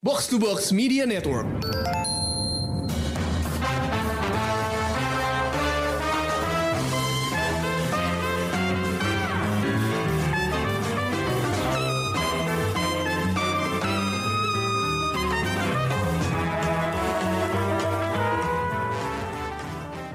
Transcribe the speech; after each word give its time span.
Box 0.00 0.30
to 0.30 0.38
Box 0.38 0.70
Media 0.70 1.02
Network. 1.02 1.42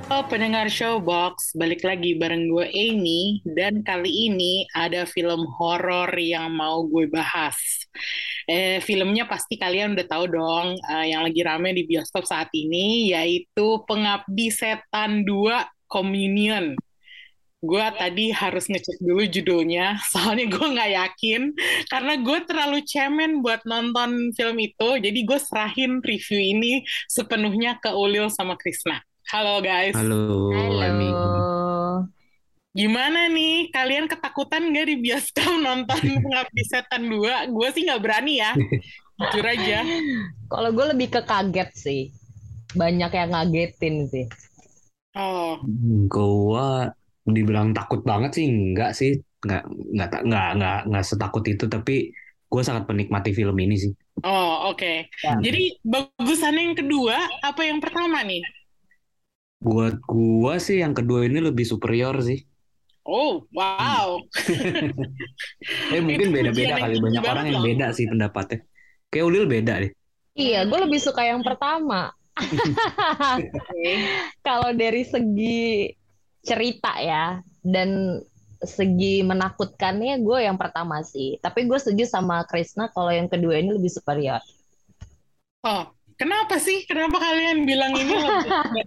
Halo 0.07 0.23
pendengar 0.31 0.71
Showbox, 0.71 1.59
balik 1.59 1.83
lagi 1.83 2.15
bareng 2.15 2.47
gue 2.47 2.71
Amy 2.71 3.43
dan 3.43 3.83
kali 3.83 4.31
ini 4.31 4.63
ada 4.71 5.03
film 5.03 5.43
horor 5.59 6.07
yang 6.15 6.55
mau 6.55 6.87
gue 6.87 7.03
bahas. 7.11 7.83
Eh, 8.43 8.83
filmnya 8.83 9.23
pasti 9.23 9.55
kalian 9.55 9.95
udah 9.95 10.07
tahu 10.07 10.25
dong 10.27 10.75
eh, 10.75 11.15
yang 11.15 11.23
lagi 11.23 11.41
rame 11.43 11.71
di 11.71 11.87
bioskop 11.87 12.27
saat 12.27 12.51
ini 12.51 13.15
yaitu 13.15 13.79
Pengabdi 13.87 14.51
Setan 14.51 15.23
2 15.23 15.87
Communion. 15.87 16.75
Gue 17.63 17.85
tadi 17.95 18.27
harus 18.35 18.67
ngecek 18.67 18.99
dulu 18.99 19.23
judulnya, 19.23 19.95
soalnya 20.11 20.51
gue 20.51 20.65
nggak 20.75 20.91
yakin 20.91 21.41
karena 21.87 22.13
gue 22.19 22.39
terlalu 22.43 22.83
cemen 22.83 23.39
buat 23.39 23.63
nonton 23.63 24.35
film 24.35 24.57
itu, 24.59 24.89
jadi 24.99 25.19
gue 25.23 25.39
serahin 25.39 26.03
review 26.03 26.39
ini 26.43 26.83
sepenuhnya 27.07 27.79
ke 27.79 27.95
Ulil 27.95 28.27
sama 28.27 28.59
Krisna. 28.59 28.99
Halo 29.31 29.63
guys. 29.63 29.95
Halo, 29.95 30.51
Emi. 30.83 31.42
Gimana 32.73 33.29
nih? 33.29 33.69
Kalian 33.69 34.09
ketakutan 34.09 34.73
nggak 34.73 34.85
di 34.89 34.95
bioskop 34.97 35.53
nonton 35.61 36.01
Pengabdi 36.23 36.63
Setan 36.65 37.05
2? 37.05 37.53
Gue 37.53 37.67
sih 37.73 37.85
nggak 37.85 38.01
berani 38.01 38.41
ya. 38.41 38.51
Jujur 39.21 39.45
aja. 39.45 39.85
Kalau 40.49 40.69
gue 40.73 40.85
lebih 40.97 41.07
ke 41.13 41.21
kaget 41.21 41.69
sih. 41.77 42.01
Banyak 42.73 43.11
yang 43.13 43.29
ngagetin 43.33 43.95
sih. 44.09 44.25
Oh, 45.13 45.61
Gua 46.09 46.89
dibilang 47.23 47.71
takut 47.77 48.01
banget 48.03 48.31
sih 48.35 48.45
enggak 48.49 48.91
sih, 48.99 49.11
enggak 49.45 49.63
enggak 49.93 50.09
enggak 50.25 50.47
enggak, 50.57 50.79
enggak 50.89 51.05
setakut 51.07 51.43
itu 51.47 51.65
tapi 51.69 52.11
gue 52.51 52.61
sangat 52.65 52.83
menikmati 52.89 53.31
film 53.37 53.55
ini 53.61 53.75
sih. 53.77 53.93
oh 54.25 54.73
oke. 54.73 54.93
Ya. 55.23 55.33
Jadi 55.45 55.77
bagusan 55.85 56.55
yang 56.57 56.73
kedua 56.79 57.17
apa 57.41 57.61
yang 57.65 57.79
pertama 57.83 58.25
nih? 58.25 58.41
Buat 59.63 59.95
gua 60.11 60.53
sih 60.65 60.77
yang 60.83 60.93
kedua 60.97 61.19
ini 61.29 61.39
lebih 61.47 61.65
superior 61.71 62.15
sih. 62.27 62.39
Oh, 63.03 63.43
wow. 63.51 64.15
Eh 65.91 65.99
mungkin 65.99 66.31
beda-beda 66.31 66.79
kali 66.79 67.03
banyak 67.03 67.19
banget 67.19 67.33
orang 67.35 67.45
yang 67.51 67.59
loh. 67.59 67.67
beda 67.67 67.85
sih 67.91 68.07
pendapatnya. 68.07 68.59
Kayak 69.11 69.25
Ulil 69.27 69.45
beda 69.45 69.73
deh. 69.83 69.91
Iya, 70.33 70.65
gue 70.65 70.79
lebih 70.87 70.99
suka 71.03 71.21
yang 71.27 71.43
pertama. 71.43 72.15
Oke. 72.39 73.91
Kalau 74.47 74.71
dari 74.71 75.03
segi 75.03 75.91
cerita 76.43 76.95
ya, 77.03 77.43
dan 77.63 78.19
segi 78.63 79.23
menakutkannya 79.23 80.19
gue 80.23 80.39
yang 80.47 80.55
pertama 80.55 81.03
sih. 81.03 81.39
Tapi 81.43 81.67
gue 81.67 81.77
setuju 81.79 82.07
sama 82.07 82.47
Krisna 82.47 82.87
kalau 82.91 83.11
yang 83.11 83.27
kedua 83.27 83.59
ini 83.59 83.75
lebih 83.75 83.91
superior. 83.91 84.39
Oh, 85.63 85.91
kenapa 86.15 86.57
sih? 86.61 86.85
Kenapa 86.85 87.19
kalian 87.19 87.65
bilang 87.67 87.93
ini? 87.95 88.13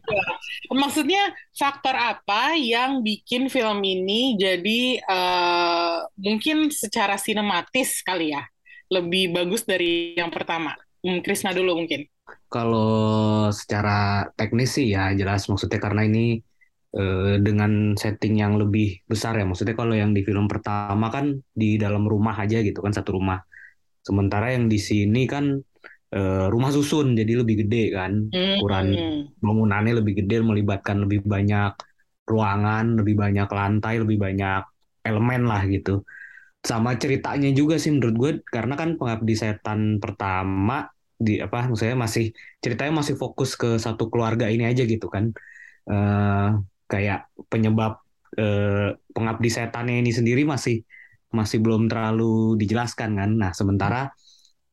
Maksudnya 0.83 1.33
faktor 1.53 1.95
apa 1.95 2.55
yang 2.59 3.01
bikin 3.03 3.47
film 3.53 3.83
ini 3.83 4.35
jadi 4.41 5.01
eh, 5.01 5.97
mungkin 6.19 6.71
secara 6.71 7.17
sinematis 7.21 8.03
kali 8.03 8.35
ya 8.35 8.43
lebih 8.91 9.35
bagus 9.35 9.67
dari 9.67 10.15
yang 10.15 10.31
pertama? 10.31 10.75
Hmm, 11.03 11.23
Krisna 11.23 11.55
dulu 11.55 11.79
mungkin. 11.85 12.07
Kalau 12.51 13.51
secara 13.55 14.27
teknis 14.35 14.75
sih 14.75 14.91
ya 14.91 15.15
jelas 15.15 15.47
maksudnya 15.47 15.79
karena 15.79 16.03
ini 16.07 16.43
eh, 16.95 17.35
dengan 17.43 17.95
setting 17.95 18.43
yang 18.43 18.59
lebih 18.59 19.03
besar 19.07 19.39
ya. 19.39 19.45
Maksudnya 19.47 19.79
kalau 19.79 19.95
yang 19.95 20.15
di 20.15 20.27
film 20.27 20.47
pertama 20.47 21.11
kan 21.11 21.39
di 21.55 21.79
dalam 21.79 22.07
rumah 22.07 22.35
aja 22.35 22.63
gitu 22.63 22.83
kan 22.83 22.95
satu 22.95 23.19
rumah. 23.19 23.43
Sementara 24.07 24.55
yang 24.55 24.71
di 24.71 24.79
sini 24.79 25.27
kan 25.27 25.59
eh, 26.13 26.47
rumah 26.53 26.71
susun 26.71 27.17
jadi 27.19 27.43
lebih 27.43 27.67
gede 27.67 27.85
kan. 27.97 28.13
Hmm. 28.31 28.61
Ukuran 28.61 28.87
bangunannya 29.41 29.93
lebih 30.03 30.25
gede 30.25 30.43
melibatkan 30.43 31.07
lebih 31.07 31.25
banyak 31.27 31.73
ruangan, 32.27 32.99
lebih 32.99 33.15
banyak 33.15 33.49
lantai, 33.49 33.95
lebih 34.03 34.19
banyak 34.19 34.63
elemen 35.07 35.43
lah 35.47 35.63
gitu. 35.71 36.03
Sama 36.67 36.99
ceritanya 36.99 37.51
juga 37.55 37.79
sih 37.79 37.95
menurut 37.95 38.17
gue 38.19 38.31
karena 38.43 38.75
kan 38.75 38.99
Pengabdi 38.99 39.35
Setan 39.39 40.03
pertama 40.03 40.91
di 41.17 41.41
apa 41.41 41.65
maksudnya 41.65 41.97
masih 41.97 42.35
ceritanya 42.61 43.01
masih 43.01 43.15
fokus 43.17 43.57
ke 43.57 43.81
satu 43.81 44.11
keluarga 44.11 44.51
ini 44.51 44.67
aja 44.67 44.83
gitu 44.83 45.07
kan. 45.07 45.31
Eh 45.87 46.49
kayak 46.91 47.31
penyebab 47.47 48.03
eh, 48.35 48.95
Pengabdi 49.15 49.49
Setannya 49.51 50.03
ini 50.03 50.11
sendiri 50.11 50.43
masih 50.43 50.83
masih 51.31 51.59
belum 51.63 51.87
terlalu 51.91 52.59
dijelaskan 52.59 53.11
kan. 53.19 53.31
Nah, 53.35 53.51
sementara 53.55 54.11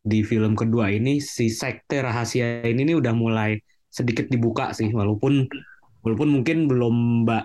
di 0.03 0.19
film 0.21 0.53
kedua 0.59 0.91
ini 0.91 1.23
si 1.23 1.47
sekte 1.47 2.03
rahasia 2.03 2.67
ini 2.67 2.83
nih 2.91 2.95
udah 2.99 3.13
mulai 3.15 3.55
sedikit 3.87 4.27
dibuka 4.27 4.75
sih 4.75 4.91
walaupun 4.91 5.47
walaupun 6.03 6.29
mungkin 6.29 6.67
belum 6.67 7.23
mbak 7.23 7.43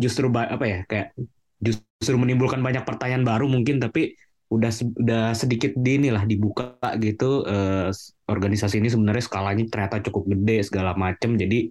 justru 0.00 0.32
apa 0.32 0.64
ya 0.64 0.78
kayak 0.88 1.12
justru 1.60 2.14
menimbulkan 2.16 2.64
banyak 2.64 2.86
pertanyaan 2.88 3.26
baru 3.26 3.44
mungkin 3.50 3.82
tapi 3.82 4.16
udah 4.48 4.72
udah 4.96 5.24
sedikit 5.36 5.76
di 5.76 6.00
inilah 6.00 6.24
dibuka 6.24 6.80
gitu 7.04 7.44
eh, 7.44 7.92
organisasi 8.24 8.80
ini 8.80 8.88
sebenarnya 8.88 9.24
skalanya 9.28 9.64
ternyata 9.68 10.00
cukup 10.08 10.24
gede 10.32 10.64
segala 10.64 10.96
macem. 10.96 11.36
Jadi 11.36 11.68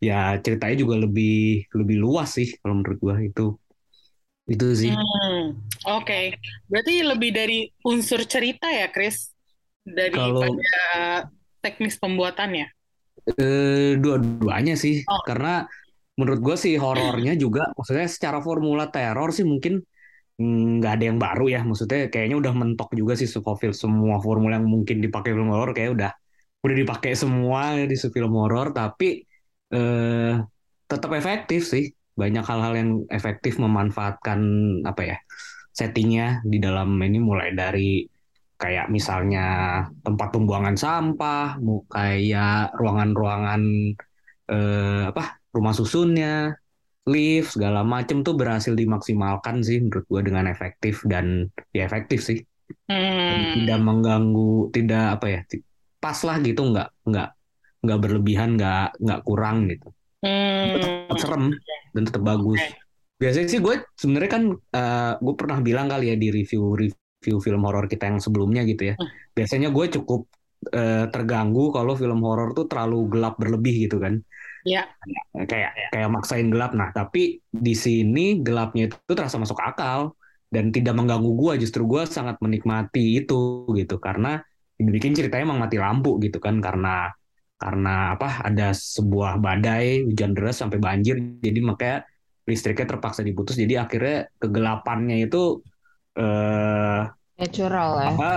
ya 0.00 0.36
ceritanya 0.40 0.76
juga 0.80 0.96
lebih 1.00 1.64
lebih 1.72 1.96
luas 2.00 2.36
sih 2.36 2.48
kalau 2.60 2.80
menurut 2.80 2.98
gua 3.00 3.16
itu. 3.24 3.56
Itu 4.44 4.66
sih. 4.76 4.92
Hmm, 4.92 5.54
Oke, 5.86 6.34
Berarti 6.66 6.94
lebih 7.06 7.30
dari 7.30 7.58
unsur 7.86 8.26
cerita 8.26 8.66
ya, 8.68 8.90
Chris, 8.90 9.30
kalau 10.14 10.42
daripada 10.42 10.82
teknis 11.60 11.94
pembuatannya. 12.00 12.66
Eh, 13.36 14.00
dua-duanya 14.00 14.74
sih, 14.80 15.04
Oh. 15.04 15.20
karena 15.28 15.68
menurut 16.16 16.40
gue 16.40 16.56
sih 16.56 16.74
horornya 16.80 17.36
juga, 17.44 17.68
maksudnya 17.76 18.08
secara 18.08 18.40
formula 18.40 18.88
teror 18.88 19.30
sih 19.36 19.44
mungkin 19.44 19.80
mm, 20.40 20.80
nggak 20.80 20.92
ada 20.96 21.04
yang 21.04 21.18
baru 21.20 21.46
ya, 21.52 21.60
maksudnya 21.64 22.08
kayaknya 22.08 22.36
udah 22.40 22.52
mentok 22.56 22.90
juga 22.96 23.12
sih 23.20 23.28
Scofield 23.28 23.76
semua 23.76 24.18
formula 24.24 24.56
yang 24.56 24.68
mungkin 24.68 25.04
dipakai 25.04 25.36
film 25.36 25.52
horor 25.52 25.76
kayak 25.76 25.92
udah 25.96 26.10
udah 26.60 26.76
dipakai 26.76 27.12
semua 27.16 27.76
di 27.88 27.96
film 27.96 28.32
horor, 28.36 28.72
tapi 28.72 29.24
eh, 29.72 30.34
tetap 30.90 31.10
efektif 31.14 31.64
sih, 31.68 31.92
banyak 32.16 32.44
hal-hal 32.44 32.72
yang 32.76 32.90
efektif 33.08 33.56
memanfaatkan 33.62 34.40
apa 34.84 35.02
ya 35.06 35.16
settingnya 35.70 36.42
di 36.44 36.58
dalam 36.60 36.98
ini 37.00 37.16
mulai 37.22 37.54
dari 37.54 38.04
kayak 38.60 38.86
misalnya 38.96 39.40
tempat 40.04 40.28
pembuangan 40.34 40.76
sampah, 40.76 41.56
kayak 41.94 42.76
ruangan-ruangan 42.76 43.62
eh, 44.52 45.02
apa 45.10 45.22
rumah 45.54 45.74
susunnya, 45.74 46.54
lift 47.08 47.56
segala 47.56 47.80
macem 47.82 48.20
tuh 48.26 48.34
berhasil 48.40 48.74
dimaksimalkan 48.76 49.64
sih 49.66 49.80
menurut 49.82 50.04
gua 50.10 50.20
dengan 50.28 50.44
efektif 50.52 51.02
dan 51.08 51.48
ya 51.76 51.88
efektif 51.88 52.20
sih, 52.28 52.38
Dan 53.28 53.40
Hmm, 53.40 53.54
tidak 53.54 53.78
mengganggu, 53.80 54.52
tidak 54.76 55.04
apa 55.18 55.26
ya, 55.34 55.40
pas 56.02 56.18
lah 56.26 56.36
gitu, 56.44 56.60
nggak 56.70 56.88
nggak 57.08 57.28
nggak 57.84 57.98
berlebihan, 58.02 58.48
nggak 58.60 59.00
nggak 59.00 59.20
kurang 59.24 59.56
gitu, 59.72 59.88
hmm, 60.24 60.74
tetap 60.76 61.18
serem 61.18 61.44
dan 61.96 62.02
tetap 62.04 62.22
bagus. 62.22 62.60
Biasanya 63.20 63.48
sih 63.52 63.60
gue 63.60 63.74
sebenarnya 63.96 64.30
kan 64.32 64.42
gue 65.20 65.34
pernah 65.36 65.58
bilang 65.60 65.86
kali 65.92 66.12
ya 66.12 66.16
di 66.16 66.28
review 66.32 66.76
review 67.20 67.36
film 67.44 67.60
horor 67.68 67.84
kita 67.84 68.08
yang 68.08 68.16
sebelumnya 68.16 68.64
gitu 68.64 68.90
ya. 68.90 68.94
Biasanya 69.36 69.68
gue 69.68 69.86
cukup 70.00 70.24
eh, 70.72 71.04
terganggu 71.12 71.68
kalau 71.68 71.92
film 71.92 72.24
horor 72.24 72.56
tuh 72.56 72.64
terlalu 72.64 73.12
gelap 73.12 73.36
berlebih 73.36 73.86
gitu 73.86 74.00
kan. 74.00 74.24
ya. 75.36 75.44
Kayak 75.44 75.72
kayak 75.92 76.08
maksain 76.08 76.48
gelap. 76.48 76.72
Nah, 76.72 76.88
tapi 76.96 77.44
di 77.44 77.74
sini 77.76 78.40
gelapnya 78.40 78.88
itu 78.88 79.12
terasa 79.12 79.36
masuk 79.36 79.60
akal 79.60 80.16
dan 80.48 80.72
tidak 80.72 80.96
mengganggu 80.96 81.28
gue. 81.28 81.52
Justru 81.68 81.84
gue 81.84 82.08
sangat 82.08 82.40
menikmati 82.40 83.20
itu 83.20 83.68
gitu 83.76 84.00
karena 84.00 84.40
dibikin 84.80 85.12
ceritanya 85.12 85.44
emang 85.44 85.60
mati 85.60 85.76
lampu 85.76 86.16
gitu 86.24 86.40
kan 86.40 86.56
karena 86.64 87.12
karena 87.60 88.16
apa 88.16 88.48
ada 88.48 88.72
sebuah 88.72 89.36
badai 89.36 90.08
hujan 90.08 90.32
deras 90.32 90.64
sampai 90.64 90.80
banjir 90.80 91.20
jadi 91.44 91.60
makanya 91.60 92.08
listriknya 92.48 92.96
terpaksa 92.96 93.20
diputus 93.20 93.60
jadi 93.60 93.84
akhirnya 93.84 94.32
kegelapannya 94.40 95.28
itu 95.28 95.60
eh 96.20 97.00
Natural 97.40 97.90
ya. 97.96 98.10
apa 98.10 98.28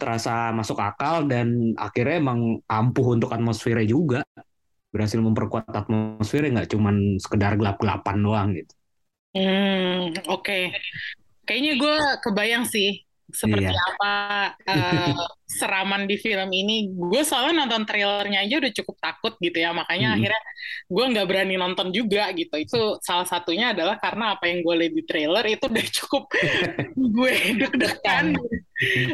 terasa 0.00 0.50
masuk 0.58 0.78
akal 0.82 1.26
dan 1.30 1.76
akhirnya 1.78 2.16
emang 2.22 2.40
ampuh 2.66 3.06
untuk 3.14 3.30
atmosfernya 3.30 3.86
juga 3.86 4.20
berhasil 4.92 5.20
memperkuat 5.20 5.66
atmosfernya 5.70 6.50
nggak 6.62 6.70
cuman 6.74 6.96
sekedar 7.22 7.52
gelap-gelapan 7.60 8.16
doang 8.22 8.48
gitu 8.58 8.74
Hmm, 9.32 10.12
oke. 10.28 10.58
Kayaknya 11.46 11.72
gue 11.82 11.96
kebayang 12.24 12.64
sih 12.68 12.88
seperti 13.32 13.72
Iya. 13.72 13.82
apa 13.96 14.14
eh, 14.68 15.12
seraman 15.48 16.04
di 16.08 16.16
film 16.20 16.48
ini. 16.52 16.92
Gue 16.92 17.24
soalnya 17.26 17.64
nonton 17.64 17.84
trailernya 17.88 18.44
aja 18.44 18.54
udah 18.62 18.72
cukup 18.72 18.96
takut 19.00 19.32
gitu 19.40 19.58
ya, 19.58 19.72
makanya 19.72 20.12
Mm-mm. 20.12 20.16
akhirnya 20.20 20.42
gue 20.88 21.04
nggak 21.12 21.26
berani 21.28 21.54
nonton 21.56 21.88
juga 21.92 22.28
gitu. 22.36 22.54
Itu 22.60 22.80
salah 23.02 23.26
satunya 23.28 23.72
adalah 23.76 23.96
karena 24.00 24.36
apa 24.36 24.48
yang 24.48 24.60
gue 24.64 24.74
lihat 24.86 24.94
di 24.94 25.02
trailer 25.08 25.44
itu 25.48 25.64
udah 25.68 25.86
cukup 26.02 26.24
gue 27.16 27.32
deg-degan. 27.60 28.26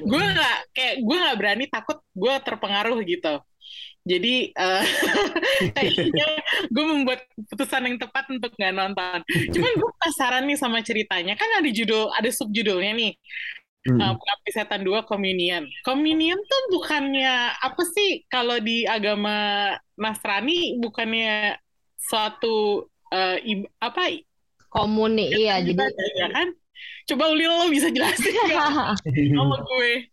Gue 0.05 0.23
nggak 0.23 0.57
kayak 0.75 0.95
gue 1.03 1.17
nggak 1.17 1.39
berani 1.39 1.65
takut 1.71 1.99
gue 2.15 2.35
terpengaruh 2.45 2.99
gitu. 3.07 3.35
Jadi 4.09 4.57
kayaknya 5.77 6.29
gue 6.73 6.85
membuat 6.87 7.21
keputusan 7.37 7.83
yang 7.89 7.97
tepat 8.01 8.25
untuk 8.33 8.53
nggak 8.57 8.75
nonton. 8.75 9.19
Cuman 9.53 9.73
gue 9.77 9.91
penasaran 10.01 10.45
nih 10.49 10.59
sama 10.59 10.81
ceritanya. 10.81 11.35
Kan 11.37 11.51
ada 11.61 11.69
judul, 11.69 12.09
ada 12.15 12.31
subjudulnya 12.33 12.93
nih. 12.97 13.13
Mm-mm. 13.89 14.01
Uh, 14.01 14.15
Pengabdi 14.21 14.51
Setan 14.53 14.83
2 14.85 15.01
Communion. 15.09 15.65
Communion 15.83 16.37
tuh 16.37 16.63
bukannya 16.77 17.57
apa 17.57 17.83
sih 17.89 18.29
kalau 18.29 18.61
di 18.61 18.85
agama 18.85 19.73
Nasrani 19.97 20.77
bukannya 20.77 21.57
suatu 21.97 22.85
uh, 23.11 23.37
ib- 23.41 23.73
apa 23.81 24.21
Komuni, 24.69 25.33
iya. 25.33 25.65
Jadi 25.65 25.81
ya 26.21 26.29
kan? 26.29 26.53
Coba 27.09 27.33
Ulil 27.33 27.49
lo 27.49 27.73
bisa 27.73 27.89
jelasin 27.89 28.37
sama 29.41 29.57
gue? 29.65 30.13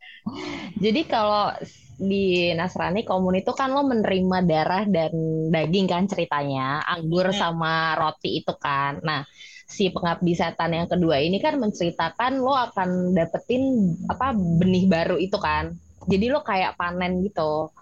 Jadi 0.80 1.02
kalau 1.06 1.52
di 2.00 2.56
Nasrani 2.56 3.04
komun 3.04 3.36
itu 3.40 3.52
kan 3.52 3.72
lo 3.76 3.84
menerima 3.84 4.38
darah 4.48 4.84
dan 4.88 5.12
daging 5.52 5.88
kan 5.92 6.08
ceritanya, 6.08 6.82
anggur 6.88 7.28
Hmm. 7.30 7.36
sama 7.36 8.00
roti 8.00 8.40
itu 8.40 8.56
kan. 8.56 9.04
Nah, 9.04 9.28
si 9.66 9.90
pengabdi 9.90 10.38
setan 10.38 10.78
yang 10.78 10.86
kedua 10.86 11.18
ini 11.18 11.42
kan 11.42 11.58
menceritakan 11.58 12.38
lo 12.38 12.54
akan 12.54 13.18
dapetin 13.18 13.98
apa 14.08 14.32
benih 14.38 14.86
baru 14.86 15.18
itu 15.18 15.36
kan. 15.42 15.74
Jadi 16.06 16.30
lo 16.30 16.46
kayak 16.46 16.78
panen 16.78 17.26
gitu. 17.26 17.74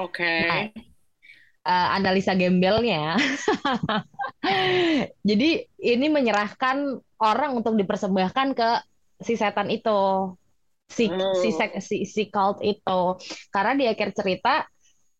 Oke. 0.00 0.24
Nah, 0.24 0.72
eh, 1.66 1.88
analisa 1.92 2.32
gembelnya. 2.32 3.16
Jadi 5.28 5.66
ini 5.82 6.06
menyerahkan 6.08 6.96
orang 7.20 7.60
untuk 7.60 7.76
dipersembahkan 7.76 8.48
ke 8.56 8.70
si 9.20 9.36
setan 9.36 9.68
itu. 9.68 10.32
Si 10.86 11.10
si 11.10 11.48
Oh. 11.50 11.50
sek- 11.50 11.82
si, 11.82 12.06
si 12.06 12.30
cult 12.30 12.62
itu. 12.62 13.00
Karena 13.50 13.74
di 13.74 13.90
akhir 13.90 14.14
cerita 14.14 14.62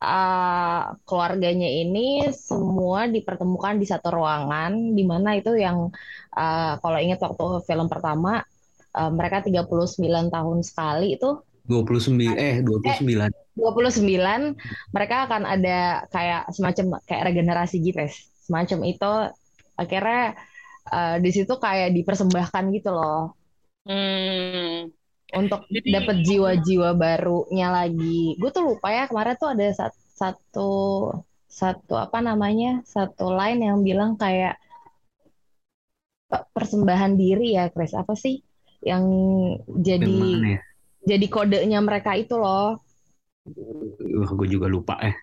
eh, 0.03 0.83
keluarganya 1.09 1.69
ini 1.69 2.29
semua 2.33 3.09
dipertemukan 3.09 3.75
di 3.81 3.87
satu 3.89 4.09
ruangan 4.17 4.73
di 4.97 5.05
mana 5.07 5.37
itu 5.39 5.57
yang 5.57 5.89
eh, 6.37 6.73
kalau 6.83 6.99
ingat 7.01 7.19
waktu 7.25 7.45
film 7.69 7.87
pertama 7.93 8.43
eh, 8.97 9.11
mereka 9.13 9.43
39 9.47 10.29
tahun 10.33 10.59
sekali 10.65 11.17
itu 11.17 11.41
29 11.67 12.39
eh 12.39 12.63
29. 12.63 13.33
29 13.57 14.55
mereka 14.95 15.17
akan 15.27 15.43
ada 15.49 16.05
kayak 16.13 16.43
semacam 16.55 17.01
kayak 17.09 17.25
regenerasi 17.33 17.81
gitu 17.83 17.97
guys. 17.99 18.17
Semacam 18.47 18.79
itu 18.87 19.13
akhirnya 19.81 20.23
eh, 20.93 21.17
di 21.25 21.31
situ 21.35 21.53
kayak 21.59 21.91
dipersembahkan 21.97 22.65
gitu 22.77 22.91
loh 22.95 23.37
Hmm. 23.87 24.91
Untuk 25.35 25.67
dapat 25.67 26.17
jiwa-jiwa 26.23 26.95
barunya 26.95 27.69
lagi. 27.69 28.39
Gue 28.39 28.51
tuh 28.51 28.63
lupa 28.63 28.95
ya 28.95 29.11
kemarin 29.11 29.35
tuh 29.35 29.51
ada 29.51 29.67
sat- 29.75 30.05
satu 30.15 30.71
satu 31.47 31.95
apa 31.97 32.21
namanya? 32.21 32.85
satu 32.85 33.33
line 33.33 33.65
yang 33.65 33.83
bilang 33.83 34.15
kayak 34.15 34.55
pe- 36.29 36.47
persembahan 36.53 37.19
diri 37.19 37.59
ya, 37.59 37.67
Chris. 37.71 37.91
Apa 37.93 38.15
sih 38.15 38.39
yang 38.85 39.03
jadi 39.67 40.21
ya? 40.55 40.61
jadi 41.03 41.27
kodenya 41.27 41.81
mereka 41.83 42.15
itu 42.15 42.39
loh. 42.39 42.79
Wah, 44.17 44.31
gue 44.35 44.49
juga 44.51 44.67
lupa 44.67 44.99
eh. 45.03 45.15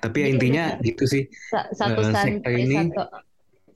Tapi 0.00 0.16
ya 0.20 0.26
Jadi 0.28 0.32
intinya 0.36 0.64
ada- 0.76 0.84
gitu 0.84 1.04
sih. 1.04 1.22
Sa- 1.48 1.68
Satu 1.72 2.00
sekte 2.12 2.48
ini- 2.52 2.76
satu. 2.92 3.04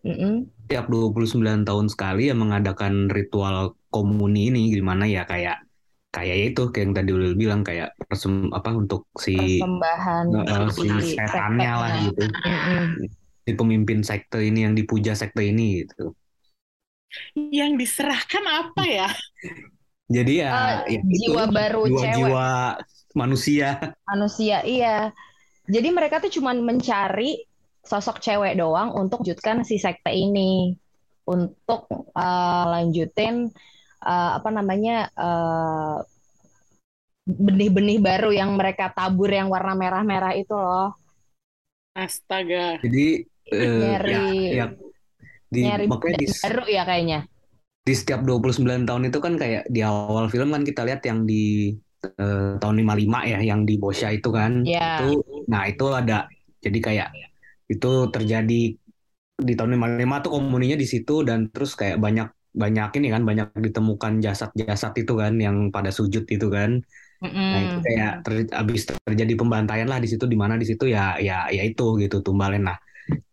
Mm-mm. 0.05 0.35
Tiap 0.69 0.93
29 0.93 1.65
tahun 1.65 1.89
sekali 1.89 2.29
yang 2.29 2.37
mengadakan 2.37 3.09
ritual 3.09 3.73
komuni 3.89 4.53
ini 4.53 4.69
gimana 4.69 5.09
ya 5.09 5.25
kayak 5.25 5.65
kayak 6.15 6.37
ya 6.39 6.45
itu 6.55 6.63
kayak 6.71 6.85
yang 6.87 6.95
tadi 6.95 7.11
Ulil 7.11 7.35
bilang 7.35 7.61
kayak 7.67 7.91
persem, 8.07 8.55
apa 8.55 8.71
untuk 8.71 9.11
si 9.19 9.35
persembahan 9.35 10.25
eh, 10.47 10.67
si 10.71 10.87
si 11.03 11.19
setannya 11.19 11.73
lah 11.75 11.91
sektenya. 11.91 12.05
gitu. 12.07 12.23
Si 13.45 13.51
pemimpin 13.53 14.01
sekte 14.01 14.39
ini 14.41 14.63
yang 14.63 14.79
dipuja 14.79 15.13
sekte 15.13 15.43
ini 15.43 15.83
gitu. 15.83 16.15
Yang 17.35 17.73
diserahkan 17.83 18.45
apa 18.47 18.83
ya? 18.87 19.09
Jadi 20.07 20.33
ya, 20.45 20.51
Eh, 20.87 20.97
ya 20.97 21.01
itu, 21.03 21.35
jiwa 21.35 21.45
baru 21.51 21.83
cewek 21.91 21.97
jiwa-jiwa 21.97 22.49
manusia. 23.15 23.69
manusia 24.05 24.59
iya 24.63 25.11
jadi 25.65 25.89
mereka 25.91 26.21
tuh 26.21 26.29
cuman 26.29 26.61
mencari 26.61 27.41
sosok 27.81 28.21
cewek 28.21 28.57
doang 28.57 28.93
untuk 28.93 29.25
lanjutkan 29.25 29.65
si 29.65 29.81
sekte 29.81 30.13
ini 30.13 30.77
untuk 31.25 31.89
eh, 32.13 32.65
lanjutin 32.69 33.49
eh, 34.13 34.31
apa 34.39 34.49
namanya 34.57 34.95
eh, 35.17 35.97
benih-benih 37.47 37.99
baru 38.09 38.31
yang 38.41 38.51
mereka 38.61 38.93
tabur 38.97 39.31
yang 39.39 39.49
warna 39.55 39.73
merah-merah 39.83 40.33
itu 40.37 40.53
loh 40.65 40.93
Astaga. 41.95 42.83
Jadi 42.83 43.23
Nyari- 43.55 44.11
ya, 44.11 44.21
ya 44.51 44.67
di 45.55 45.61
nyari 45.63 45.85
makanya 45.87 46.19
di, 46.19 46.27
baru 46.43 46.65
ya 46.67 46.83
kayaknya 46.89 47.19
di 47.85 47.93
setiap 47.93 48.21
29 48.25 48.83
tahun 48.89 49.03
itu 49.13 49.19
kan 49.21 49.35
kayak 49.37 49.63
di 49.69 49.81
awal 49.85 50.27
film 50.33 50.49
kan 50.57 50.63
kita 50.65 50.81
lihat 50.89 51.03
yang 51.05 51.21
di 51.29 51.73
eh, 52.05 52.57
tahun 52.61 52.77
55 52.81 53.21
ya 53.29 53.39
yang 53.45 53.61
di 53.69 53.75
Bosya 53.77 54.09
itu 54.17 54.29
kan 54.33 54.53
Ya. 54.65 54.99
itu 54.99 55.21
nah 55.53 55.63
itu 55.69 55.85
ada 55.93 56.25
jadi 56.65 56.79
kayak 56.81 57.09
itu 57.69 57.91
terjadi 58.15 58.61
di 59.49 59.53
tahun 59.59 59.71
55 59.77 60.17
tuh 60.25 60.31
komuninya 60.37 60.77
di 60.81 60.87
situ 60.89 61.25
dan 61.29 61.53
terus 61.53 61.77
kayak 61.77 62.01
banyak 62.01 62.29
banyak 62.55 62.89
ini 63.03 63.09
kan 63.15 63.23
banyak 63.29 63.49
ditemukan 63.67 64.13
jasad-jasad 64.25 64.93
itu 65.03 65.13
kan 65.23 65.33
yang 65.39 65.57
pada 65.75 65.91
sujud 65.91 66.25
itu 66.31 66.47
kan. 66.57 66.71
Nah 67.53 67.61
itu 67.67 67.77
kayak 67.87 68.11
ter- 68.25 68.55
abis 68.61 68.81
terjadi 69.07 69.35
pembantaian 69.41 69.89
lah 69.91 69.99
di 70.03 70.09
situ 70.11 70.25
di 70.27 70.37
mana 70.39 70.55
di 70.59 70.67
situ 70.71 70.85
ya 70.91 71.19
ya 71.21 71.47
ya 71.51 71.63
itu 71.67 71.99
gitu 72.03 72.17
tumbalin. 72.27 72.63
Nah 72.69 72.79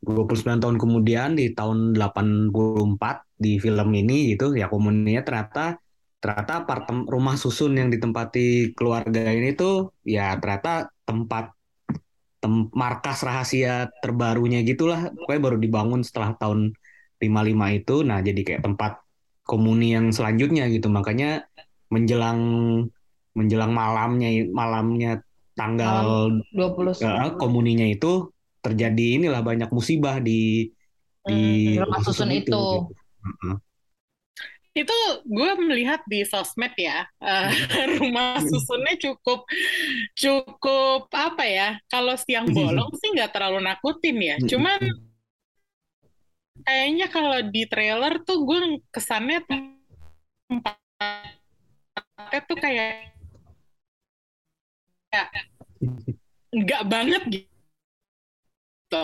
29 0.04 0.60
tahun 0.62 0.78
kemudian 0.82 1.30
di 1.40 1.54
tahun 1.58 1.96
84 1.96 3.24
di 3.40 3.58
film 3.64 3.90
ini 3.96 4.36
gitu 4.36 4.54
ya 4.60 4.68
komuninya 4.74 5.22
ternyata 5.28 5.80
ternyata 6.22 6.52
apartem 6.66 7.10
rumah 7.10 7.34
susun 7.40 7.74
yang 7.80 7.90
ditempati 7.90 8.78
keluarga 8.78 9.22
ini 9.34 9.58
tuh 9.58 9.90
ya 10.06 10.38
ternyata 10.38 10.92
tempat 11.08 11.56
tem- 12.42 12.70
markas 12.74 13.18
rahasia 13.28 13.90
terbarunya 14.02 14.62
gitulah. 14.66 15.10
Pokoknya 15.14 15.42
baru 15.46 15.58
dibangun 15.62 16.02
setelah 16.08 16.34
tahun 16.38 16.74
55 17.22 17.68
itu. 17.78 17.96
Nah 18.02 18.20
jadi 18.26 18.42
kayak 18.42 18.62
tempat 18.66 18.92
komuni 19.52 19.86
yang 19.98 20.08
selanjutnya 20.18 20.64
gitu 20.76 20.88
makanya 20.98 21.28
menjelang 21.94 22.40
menjelang 23.38 23.72
malamnya 23.82 24.28
malamnya 24.60 25.10
tanggal 25.60 26.08
20 26.56 26.94
eh, 27.04 27.30
komuninya 27.42 27.86
itu 27.94 28.08
terjadi 28.66 29.02
inilah 29.18 29.42
banyak 29.50 29.70
musibah 29.78 30.16
di 30.28 30.32
di 31.30 31.36
Hmm, 31.36 31.78
rumah 31.82 32.02
susun 32.06 32.30
itu. 32.40 32.56
gitu. 32.72 32.94
Heeh. 33.26 33.56
Itu 34.72 34.96
gue 35.28 35.52
melihat 35.60 36.00
di 36.08 36.24
sosmed 36.24 36.72
ya, 36.80 37.04
eh, 37.20 37.52
rumah 38.00 38.40
susunnya 38.40 38.96
cukup 39.04 39.44
cukup 40.16 41.12
apa 41.12 41.44
ya? 41.44 41.70
Kalau 41.92 42.16
siang 42.16 42.56
bolong 42.56 42.88
sih 43.00 43.12
nggak 43.12 43.36
terlalu 43.36 43.60
nakutin 43.68 44.16
ya. 44.24 44.38
Cuman 44.48 44.80
kayaknya 46.64 47.08
kalau 47.10 47.40
di 47.50 47.64
trailer 47.68 48.22
tuh 48.24 48.46
gue 48.46 48.60
kesannya 48.94 49.44
tempatnya 50.50 52.42
tuh 52.46 52.58
kayak 52.58 53.14
kayak 55.12 55.28
nggak 56.52 56.84
banget 56.88 57.24
gitu. 57.32 59.02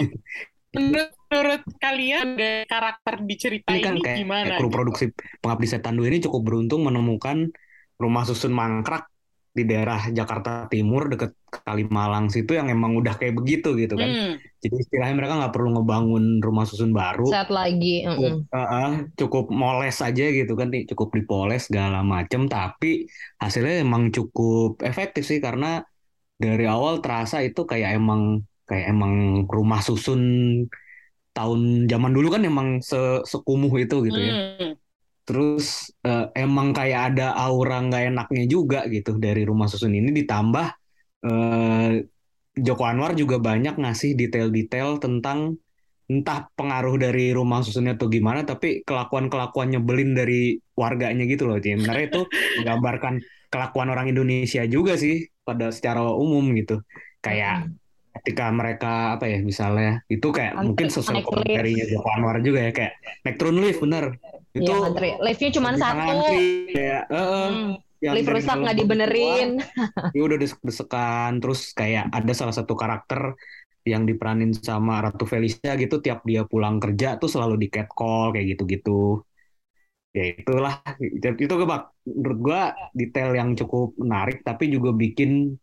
Menurut, 0.77 1.09
menurut 1.31 1.63
kalian 1.81 2.37
ada 2.37 2.53
karakter 2.69 3.15
di 3.25 3.35
cerita 3.39 3.71
Ini 3.73 3.81
kan 3.81 3.95
ini 3.97 4.03
kayak, 4.03 4.17
gimana? 4.19 4.45
kayak 4.45 4.59
kru 4.61 4.67
gitu? 4.69 4.75
produksi 4.77 5.05
Pengabdi 5.41 5.67
Setan 5.67 5.95
2 5.97 6.05
ini 6.11 6.19
cukup 6.21 6.41
beruntung 6.43 6.85
menemukan 6.85 7.49
rumah 7.97 8.23
susun 8.27 8.53
mangkrak 8.53 9.09
di 9.57 9.65
daerah 9.65 10.13
Jakarta 10.13 10.69
Timur 10.69 11.09
deket 11.09 11.33
Kalimalang 11.47 12.29
situ 12.29 12.53
yang 12.53 12.69
emang 12.69 12.93
udah 12.93 13.17
kayak 13.17 13.33
begitu 13.33 13.73
gitu 13.73 13.97
kan. 13.97 14.05
Hmm. 14.05 14.33
Jadi 14.61 14.75
istilahnya 14.85 15.15
mereka 15.17 15.33
nggak 15.41 15.53
perlu 15.55 15.69
ngebangun 15.73 16.37
rumah 16.37 16.69
susun 16.69 16.93
baru. 16.93 17.25
saat 17.25 17.49
lagi. 17.49 18.05
Cukup, 18.05 18.45
uh-uh, 18.53 18.89
cukup 19.17 19.45
moles 19.49 19.97
aja 19.97 20.25
gitu 20.29 20.53
kan, 20.53 20.69
cukup 20.69 21.09
dipoles 21.17 21.65
segala 21.65 22.05
macem. 22.05 22.45
Tapi 22.45 23.09
hasilnya 23.41 23.81
emang 23.81 24.13
cukup 24.13 24.85
efektif 24.85 25.25
sih 25.25 25.41
karena 25.41 25.81
dari 26.37 26.69
awal 26.69 27.01
terasa 27.01 27.41
itu 27.41 27.65
kayak 27.65 27.97
emang 27.97 28.45
kayak 28.69 28.93
emang 28.93 29.47
rumah 29.49 29.81
susun 29.81 30.21
tahun 31.33 31.85
zaman 31.89 32.11
dulu 32.13 32.37
kan 32.37 32.43
emang 32.45 32.83
se 32.85 33.25
sekumuh 33.25 33.73
itu 33.81 34.05
gitu 34.05 34.19
ya. 34.19 34.33
Hmm. 34.35 34.73
Terus 35.27 35.91
uh, 36.07 36.31
emang 36.31 36.71
kayak 36.71 37.13
ada 37.13 37.35
aura 37.35 37.83
nggak 37.83 38.15
enaknya 38.15 38.43
juga 38.47 38.87
gitu 38.87 39.19
dari 39.19 39.43
rumah 39.43 39.67
susun 39.67 39.91
ini 39.91 40.15
ditambah 40.23 40.67
uh, 41.27 41.91
Joko 42.57 42.83
Anwar 42.87 43.13
juga 43.13 43.37
banyak 43.37 43.77
ngasih 43.77 44.17
detail-detail 44.17 44.97
tentang 44.97 45.59
entah 46.07 46.47
pengaruh 46.55 46.95
dari 46.95 47.35
rumah 47.35 47.59
susunnya 47.59 47.99
atau 47.99 48.07
gimana, 48.07 48.47
tapi 48.47 48.81
kelakuan-kelakuan 48.87 49.75
nyebelin 49.75 50.15
dari 50.15 50.55
warganya 50.73 51.27
gitu 51.27 51.51
loh. 51.51 51.59
Jadi 51.59 51.83
sebenarnya 51.83 52.05
itu 52.07 52.21
menggambarkan 52.63 53.13
kelakuan 53.51 53.87
orang 53.91 54.07
Indonesia 54.09 54.63
juga 54.65 54.95
sih 54.95 55.27
pada 55.43 55.69
secara 55.69 56.01
umum 56.07 56.47
gitu. 56.55 56.79
Kayak 57.19 57.75
ketika 58.21 58.49
mereka 58.49 59.19
apa 59.19 59.25
ya 59.29 59.39
misalnya 59.43 60.01
itu 60.07 60.27
kayak 60.29 60.57
antri, 60.57 60.65
mungkin 60.69 60.87
sosial 60.89 61.21
komentarnya 61.21 61.85
Joko 61.91 62.09
Anwar 62.13 62.37
juga 62.41 62.59
ya 62.67 62.71
kayak 62.73 62.93
naik 63.23 63.35
turun 63.37 63.57
lift 63.61 63.79
bener 63.83 64.17
itu 64.57 64.71
ya, 64.71 64.77
antri. 64.81 65.09
liftnya 65.21 65.49
cuma 65.53 65.69
satu 65.77 66.09
antri, 66.09 66.45
kayak 66.73 67.03
uh, 67.13 67.49
hmm. 67.49 68.13
lift 68.15 68.29
rusak 68.29 68.57
nggak 68.57 68.77
dibenerin 68.77 69.49
ya 70.15 70.21
udah 70.25 70.37
desek-desekan 70.37 71.31
terus 71.43 71.71
kayak 71.77 72.09
ada 72.09 72.33
salah 72.33 72.55
satu 72.55 72.73
karakter 72.73 73.37
yang 73.87 74.03
diperanin 74.03 74.51
sama 74.51 74.99
Ratu 74.99 75.23
Felicia 75.23 75.79
gitu 75.79 76.03
tiap 76.03 76.27
dia 76.27 76.43
pulang 76.43 76.75
kerja 76.77 77.15
tuh 77.15 77.31
selalu 77.31 77.55
di 77.55 77.67
catcall 77.71 78.35
kayak 78.35 78.57
gitu-gitu 78.57 79.23
ya 80.11 80.33
itulah 80.33 80.75
itu 80.99 81.53
bak 81.63 81.93
menurut 82.03 82.39
gua 82.41 82.61
detail 82.91 83.31
yang 83.37 83.53
cukup 83.53 83.93
menarik 84.01 84.41
tapi 84.41 84.67
juga 84.67 84.91
bikin 84.91 85.55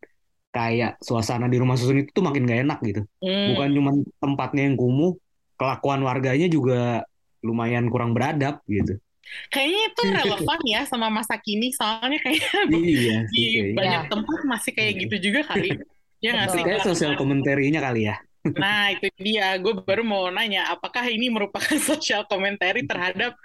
kayak 0.55 1.03
suasana 1.03 1.51
di 1.51 1.59
rumah 1.59 1.75
susun 1.75 2.07
itu 2.07 2.15
tuh 2.15 2.23
makin 2.23 2.47
gak 2.47 2.63
enak 2.63 2.79
gitu 2.87 3.03
hmm. 3.19 3.47
bukan 3.55 3.69
cuma 3.75 3.91
tempatnya 4.23 4.63
yang 4.71 4.77
kumuh 4.79 5.19
kelakuan 5.59 6.01
warganya 6.07 6.47
juga 6.47 7.03
lumayan 7.43 7.91
kurang 7.91 8.15
beradab 8.15 8.63
gitu 8.71 9.03
Kayaknya 9.51 9.83
itu 9.91 10.03
relevan 10.21 10.61
ya 10.69 10.81
sama 10.87 11.09
masa 11.09 11.35
kini, 11.41 11.73
soalnya 11.73 12.21
kayak 12.21 12.45
iya, 12.77 13.25
di 13.29 13.73
banyak 13.73 14.03
ya. 14.07 14.11
tempat 14.11 14.41
masih 14.45 14.73
kayak 14.77 14.93
gitu 15.07 15.31
juga 15.31 15.41
kali. 15.49 15.81
Ya 16.21 16.37
nggak 16.37 16.49
sih? 16.53 16.63
Kayak 16.65 16.85
sosial 16.85 17.13
komentarinya 17.17 17.81
kali 17.85 18.09
ya. 18.09 18.17
Nah 18.45 18.93
itu 18.93 19.09
dia, 19.17 19.57
gue 19.57 19.73
baru 19.81 20.05
mau 20.05 20.29
nanya, 20.29 20.69
apakah 20.69 21.09
ini 21.09 21.33
merupakan 21.33 21.77
sosial 21.91 22.29
komentari 22.29 22.85
terhadap 22.85 23.37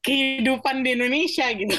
kehidupan 0.00 0.80
di 0.84 0.96
Indonesia 0.96 1.52
gitu? 1.52 1.76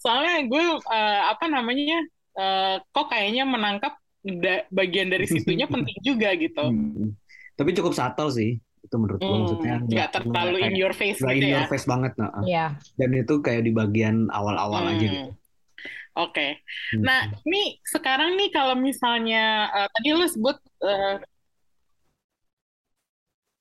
Soalnya 0.00 0.48
gue 0.48 0.64
uh, 0.88 1.22
apa 1.28 1.46
namanya, 1.52 2.00
uh, 2.36 2.76
kok 2.80 3.12
kayaknya 3.12 3.44
menangkap 3.44 4.00
da 4.24 4.66
bagian 4.68 5.08
dari 5.08 5.26
situnya 5.26 5.66
penting 5.74 5.98
juga 6.02 6.34
gitu. 6.34 6.64
Hmm. 6.64 7.14
Tapi 7.58 7.70
cukup 7.74 7.94
subtle 7.94 8.30
sih 8.30 8.58
itu 8.78 8.94
menurut 8.94 9.20
gue 9.20 9.26
hmm, 9.26 9.40
maksudnya 9.42 9.76
nggak 9.84 10.08
terlalu 10.14 10.56
in 10.62 10.74
your 10.78 10.94
face 10.94 11.18
gitu 11.18 11.28
in 11.28 11.50
ya. 11.50 11.60
your 11.60 11.68
face 11.68 11.84
banget 11.84 12.14
nah. 12.16 12.30
Yeah. 12.46 12.78
Dan 12.94 13.12
itu 13.12 13.42
kayak 13.42 13.66
di 13.66 13.72
bagian 13.74 14.30
awal-awal 14.30 14.86
hmm. 14.86 14.92
aja 14.96 15.06
gitu. 15.06 15.32
Oke. 16.18 16.34
Okay. 16.34 16.50
Hmm. 16.96 17.04
Nah, 17.06 17.20
ini 17.46 17.78
sekarang 17.86 18.34
nih 18.34 18.50
kalau 18.50 18.74
misalnya 18.74 19.70
uh, 19.70 19.88
tadi 19.92 20.08
lu 20.14 20.26
sebut 20.26 20.56
uh, 20.82 21.16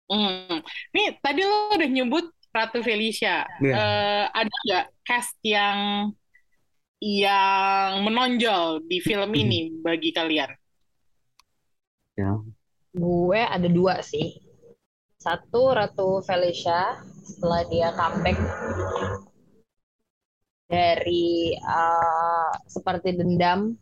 hmm, 0.10 0.62
nih 0.94 1.08
tadi 1.22 1.42
lu 1.46 1.58
udah 1.78 1.90
nyebut 1.90 2.26
Ratu 2.50 2.80
Felicia. 2.82 3.46
Yeah. 3.62 3.62
Iya. 3.62 3.76
Uh, 3.76 4.26
ada 4.34 4.56
nggak 4.66 4.86
cast 5.06 5.36
yang 5.46 5.78
yang 6.98 8.02
menonjol 8.02 8.86
di 8.86 8.98
film 9.02 9.30
hmm. 9.30 9.42
ini 9.42 9.60
bagi 9.82 10.10
kalian? 10.14 10.52
Ya. 12.18 12.42
Gue 12.98 13.42
ada 13.46 13.70
dua 13.70 14.02
sih. 14.02 14.42
Satu 15.18 15.74
Ratu 15.74 16.22
Felicia 16.26 16.98
setelah 17.26 17.62
dia 17.68 17.92
comeback 17.94 18.38
dari 20.68 21.56
uh, 21.64 22.52
seperti 22.68 23.16
dendam 23.16 23.76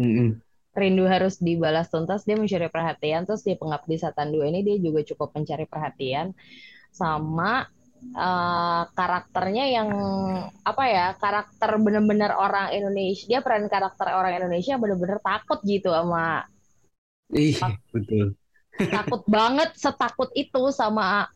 mm-hmm. 0.00 0.40
rindu 0.72 1.04
harus 1.04 1.36
dibalas 1.36 1.92
tuntas 1.92 2.24
dia 2.24 2.36
mencari 2.36 2.72
perhatian 2.72 3.28
terus 3.28 3.44
di 3.44 3.54
pengabdi 3.60 4.00
setan 4.00 4.32
dua 4.32 4.48
ini 4.48 4.64
dia 4.64 4.80
juga 4.80 5.04
cukup 5.04 5.36
mencari 5.36 5.68
perhatian 5.68 6.32
sama 6.90 7.68
uh, 8.16 8.82
karakternya 8.92 9.64
yang 9.70 9.88
apa 10.62 10.84
ya 10.86 11.06
karakter 11.18 11.70
benar-benar 11.80 12.36
orang 12.36 12.72
Indonesia 12.74 13.26
dia 13.26 13.40
peran 13.40 13.66
karakter 13.66 14.12
orang 14.12 14.36
Indonesia 14.40 14.80
benar-benar 14.80 15.18
takut 15.22 15.60
gitu 15.66 15.92
sama 15.92 16.44
Ih, 17.30 17.58
betul 17.94 18.34
takut 18.96 19.22
banget 19.28 19.76
setakut 19.76 20.30
itu 20.34 20.72
sama 20.72 21.28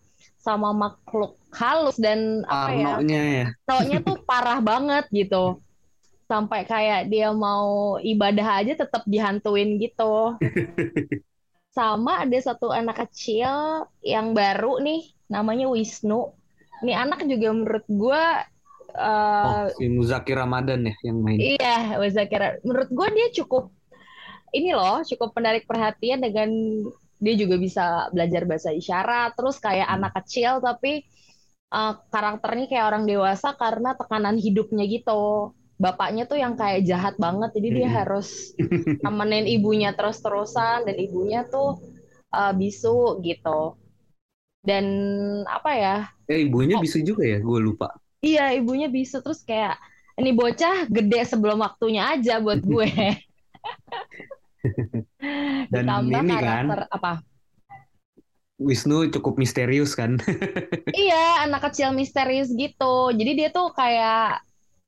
sama 0.45 0.77
makhluk 0.77 1.41
halus 1.57 1.97
dan 1.97 2.45
apa 2.45 2.71
ya? 2.77 2.93
ya. 3.01 3.47
tuh 4.05 4.21
parah 4.29 4.61
banget 4.61 5.09
gitu. 5.09 5.65
Sampai 6.29 6.69
kayak 6.69 7.09
dia 7.09 7.33
mau 7.33 7.97
ibadah 7.97 8.61
aja 8.61 8.77
tetap 8.77 9.09
dihantuin 9.09 9.81
gitu. 9.81 10.37
Sama 11.77 12.23
ada 12.23 12.39
satu 12.39 12.71
anak 12.71 13.03
kecil 13.09 13.51
yang 13.99 14.31
baru 14.31 14.79
nih, 14.79 15.11
namanya 15.27 15.67
Wisnu. 15.67 16.31
Ini 16.85 16.93
anak 16.95 17.25
juga 17.25 17.49
menurut 17.53 17.87
gue 17.89 18.25
Uh, 18.95 19.67
oh, 19.67 19.67
si 19.75 19.91
Muzakir 19.91 20.39
Ramadan 20.39 20.87
ya 20.87 20.95
yang 21.03 21.19
main. 21.19 21.35
Iya, 21.35 21.99
Muzakir. 21.99 22.63
Menurut 22.63 22.87
gue 22.95 23.09
dia 23.11 23.27
cukup 23.43 23.75
ini 24.55 24.71
loh, 24.71 25.03
cukup 25.03 25.35
menarik 25.35 25.67
perhatian 25.67 26.23
dengan 26.23 26.47
dia 27.25 27.35
juga 27.41 27.57
bisa 27.57 28.13
belajar 28.13 28.45
bahasa 28.45 28.71
isyarat 28.75 29.33
terus 29.39 29.57
kayak 29.57 29.89
hmm. 29.89 29.97
anak 29.97 30.13
kecil 30.23 30.61
tapi 30.61 31.09
uh, 31.73 31.97
karakternya 32.13 32.67
kayak 32.69 32.87
orang 32.93 33.05
dewasa 33.09 33.57
karena 33.57 33.97
tekanan 33.97 34.37
hidupnya 34.37 34.85
gitu 34.85 35.55
bapaknya 35.81 36.29
tuh 36.29 36.39
yang 36.39 36.55
kayak 36.55 36.87
jahat 36.87 37.17
banget 37.19 37.51
jadi 37.57 37.69
dia 37.73 37.89
hmm. 37.89 37.97
harus 37.97 38.29
temenin 39.05 39.49
ibunya 39.49 39.91
terus-terusan 39.97 40.85
dan 40.85 40.97
ibunya 41.01 41.49
tuh 41.49 41.81
uh, 42.31 42.53
bisu 42.53 43.25
gitu 43.25 43.81
dan 44.65 44.85
apa 45.45 45.71
ya? 45.77 45.97
Eh 46.27 46.49
ibunya 46.49 46.81
oh, 46.81 46.83
bisu 46.83 47.05
juga 47.05 47.23
ya? 47.23 47.39
Gue 47.39 47.61
lupa. 47.61 47.93
Iya 48.25 48.57
ibunya 48.57 48.89
bisu. 48.89 49.21
Terus 49.21 49.45
kayak 49.45 49.77
ini 50.17 50.33
bocah 50.33 50.89
gede 50.89 51.21
sebelum 51.29 51.61
waktunya 51.61 52.09
aja 52.17 52.41
buat 52.41 52.65
gue. 52.73 52.89
Dan 55.69 55.85
Ditambah 55.85 56.21
ini 56.25 56.35
kan? 56.41 56.65
apa? 56.89 57.13
Wisnu 58.57 59.13
cukup 59.13 59.37
misterius 59.37 59.93
kan? 59.93 60.17
iya, 60.97 61.45
anak 61.45 61.69
kecil 61.69 61.93
misterius 61.93 62.49
gitu. 62.55 63.13
Jadi 63.13 63.31
dia 63.37 63.49
tuh 63.53 63.69
kayak 63.77 64.41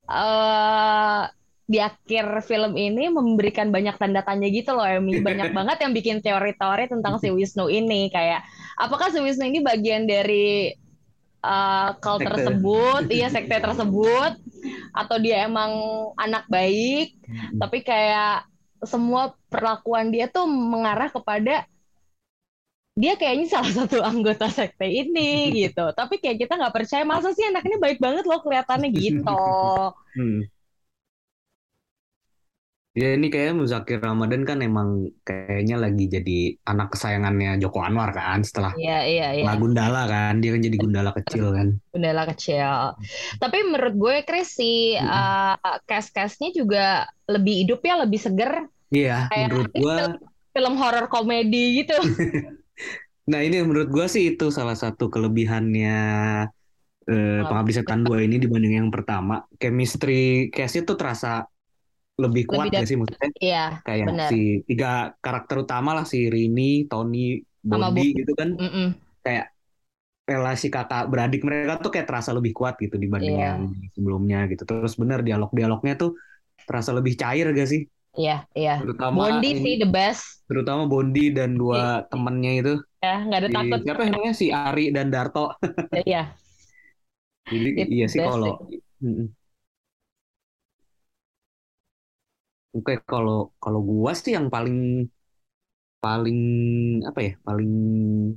uh, 0.09 1.28
di 1.67 1.83
akhir 1.83 2.47
film 2.47 2.79
ini 2.79 3.11
memberikan 3.11 3.75
banyak 3.75 3.99
tanda 3.99 4.23
tanya 4.23 4.47
gitu 4.47 4.71
loh, 4.71 4.87
Emi. 4.87 5.19
Banyak 5.27 5.51
banget 5.51 5.83
yang 5.83 5.93
bikin 5.93 6.23
teori-teori 6.23 6.87
tentang 6.87 7.19
si 7.19 7.35
Wisnu 7.35 7.67
ini. 7.67 8.07
Kayak, 8.09 8.47
apakah 8.79 9.11
si 9.11 9.19
Wisnu 9.19 9.51
ini 9.51 9.59
bagian 9.67 10.07
dari 10.07 10.71
uh, 11.43 11.99
cult 11.99 12.23
tersebut, 12.23 13.11
iya 13.11 13.27
sekte 13.27 13.59
tersebut, 13.59 14.39
atau 14.95 15.17
dia 15.19 15.43
emang 15.43 15.75
anak 16.15 16.47
baik, 16.47 17.19
hmm. 17.27 17.59
tapi 17.59 17.83
kayak 17.83 18.47
semua 18.87 19.35
perlakuan 19.51 20.15
dia 20.15 20.31
tuh 20.31 20.47
mengarah 20.47 21.11
kepada 21.11 21.67
dia 22.97 23.13
kayaknya 23.13 23.53
salah 23.53 23.73
satu 23.85 24.01
anggota 24.01 24.49
sekte 24.49 24.89
ini 24.89 25.51
gitu. 25.67 25.93
Tapi 25.93 26.17
kayak 26.23 26.47
kita 26.47 26.57
nggak 26.57 26.75
percaya 26.75 27.05
masa 27.05 27.35
sih 27.37 27.45
anak 27.45 27.67
ini 27.69 27.77
baik 27.77 27.99
banget 28.01 28.25
loh 28.25 28.41
kelihatannya 28.41 28.89
gitu. 28.95 29.43
Hmm. 30.17 30.47
Ya 32.97 33.12
ini 33.12 33.29
kayaknya 33.29 33.61
Muzakir 33.61 34.00
Ramadan 34.00 34.49
kan 34.49 34.65
emang 34.65 35.12
kayaknya 35.21 35.76
lagi 35.76 36.09
jadi 36.09 36.57
anak 36.65 36.97
kesayangannya 36.97 37.61
Joko 37.61 37.85
Anwar 37.85 38.09
kan 38.17 38.41
setelah 38.41 38.73
Iya 38.73 39.05
iya 39.05 39.29
iya. 39.37 39.53
Gundala 39.53 40.09
kan 40.09 40.41
dia 40.41 40.57
kan 40.57 40.65
jadi 40.65 40.76
Gundala 40.81 41.12
kecil 41.12 41.53
kan. 41.53 41.76
Gundala 41.93 42.25
kecil. 42.33 42.97
Tapi 43.37 43.59
menurut 43.69 43.95
gue 44.00 44.17
Chris 44.25 44.57
si 44.57 44.97
uh, 44.97 45.61
cast-castnya 45.85 46.57
juga 46.57 47.05
lebih 47.29 47.69
hidup 47.69 47.85
ya 47.85 48.00
lebih 48.00 48.17
seger. 48.17 48.65
Iya 48.88 49.29
Kayak 49.29 49.49
menurut 49.53 49.73
gue. 49.76 49.97
Film, 50.00 50.12
film 50.57 50.75
horor 50.81 51.07
komedi 51.12 51.85
gitu. 51.85 52.00
nah 53.31 53.45
ini 53.45 53.61
menurut 53.61 53.93
gue 53.93 54.07
sih 54.09 54.33
itu 54.33 54.49
salah 54.49 54.73
satu 54.73 55.12
kelebihannya 55.12 55.99
eh, 57.12 57.43
Pengabdi 57.45 57.73
Setan 57.76 58.09
2 58.09 58.25
ini 58.25 58.41
dibanding 58.41 58.81
yang 58.81 58.88
pertama. 58.88 59.45
Chemistry 59.61 60.49
cast 60.49 60.81
itu 60.81 60.97
terasa 60.97 61.45
lebih 62.17 62.49
kuat 62.49 62.73
lebih 62.73 62.81
ya 62.81 62.89
sih 62.89 62.97
maksudnya 62.97 63.31
iya 63.45 63.65
kayak 63.85 64.07
bener. 64.09 64.29
si 64.33 64.41
tiga 64.65 65.13
karakter 65.21 65.69
utama 65.69 65.93
lah 65.93 66.09
si 66.09 66.33
Rini, 66.33 66.89
Tony, 66.89 67.37
Bondi 67.61 68.17
gitu 68.17 68.33
kan 68.33 68.57
mm 68.57 68.71
-mm. 68.73 68.89
kayak 69.21 69.53
relasi 70.27 70.73
kakak 70.73 71.07
beradik 71.13 71.45
mereka 71.45 71.79
tuh 71.79 71.93
kayak 71.93 72.09
terasa 72.09 72.35
lebih 72.35 72.57
kuat 72.57 72.81
gitu 72.81 72.99
dibanding 72.99 73.37
yeah. 73.37 73.55
yang 73.55 73.71
sebelumnya 73.95 74.49
gitu 74.51 74.65
terus 74.67 74.99
bener 74.99 75.23
dialog-dialognya 75.23 75.95
tuh 75.95 76.19
terasa 76.67 76.91
lebih 76.91 77.15
cair 77.15 77.53
gak 77.53 77.71
sih 77.71 77.85
Iya, 78.17 78.49
iya. 78.57 78.81
Terutama 78.81 79.29
Bondi 79.29 79.53
ini, 79.53 79.61
sih 79.61 79.75
the 79.77 79.85
best. 79.85 80.41
Terutama 80.49 80.89
Bondi 80.89 81.37
dan 81.37 81.53
dua 81.53 81.77
yeah. 81.77 82.09
temennya 82.09 82.53
itu. 82.65 82.75
Ya, 83.05 83.17
nggak 83.29 83.39
ada 83.45 83.49
si, 83.49 83.55
takut. 83.61 83.79
Siapa 83.85 84.03
namanya 84.09 84.33
si 84.33 84.47
Ari 84.49 84.85
dan 84.89 85.13
Darto. 85.13 85.53
Iya. 85.93 86.33
Jadi 87.53 87.71
iya 87.93 88.07
sih 88.09 88.25
kalau. 88.25 88.57
Oke, 92.76 92.92
kalau 93.11 93.37
kalau 93.62 93.80
gua 93.90 94.11
sih 94.23 94.33
yang 94.37 94.47
paling 94.54 94.76
paling 96.04 96.38
apa 97.09 97.21
ya, 97.26 97.33
paling 97.47 97.71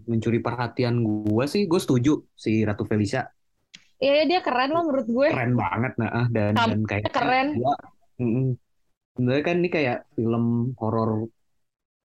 mencuri 0.09 0.39
perhatian 0.45 0.95
gua 1.05 1.43
sih, 1.53 1.61
gue 1.71 1.79
setuju 1.83 2.11
si 2.43 2.49
Ratu 2.67 2.83
Felicia 2.91 3.21
Iya 3.99 4.23
dia 4.29 4.39
keren 4.45 4.69
loh 4.73 4.83
menurut 4.87 5.07
gue. 5.17 5.29
keren 5.31 5.51
banget 5.61 5.91
nah 5.99 6.09
ah, 6.19 6.27
dan 6.35 6.53
Kamu 6.55 6.71
dan 6.71 6.79
kayak 6.89 7.05
keren. 7.15 7.47
gua 7.59 7.73
mm-mm. 8.21 8.45
sebenarnya 9.15 9.43
kan 9.47 9.55
ini 9.61 9.69
kayak 9.75 9.97
film 10.15 10.45
horor 10.79 11.09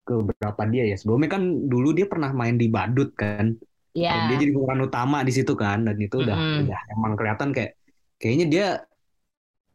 ke 0.07 0.13
berapa 0.29 0.61
dia 0.73 0.83
ya. 0.91 0.95
Sebelumnya 0.99 1.29
kan 1.35 1.43
dulu 1.71 1.89
dia 1.97 2.05
pernah 2.11 2.31
main 2.39 2.55
di 2.61 2.67
Badut 2.75 3.09
kan. 3.15 3.45
Dan 4.09 4.19
dia 4.27 4.38
jadi 4.41 4.51
pemeran 4.55 4.81
utama 4.89 5.17
di 5.27 5.31
situ 5.38 5.53
kan 5.53 5.85
dan 5.88 5.95
itu 6.01 6.15
udah 6.25 6.38
Mm-mm. 6.38 6.65
udah 6.65 6.79
emang 6.97 7.13
kelihatan 7.19 7.49
kayak 7.55 7.71
kayaknya 8.19 8.45
dia 8.53 8.65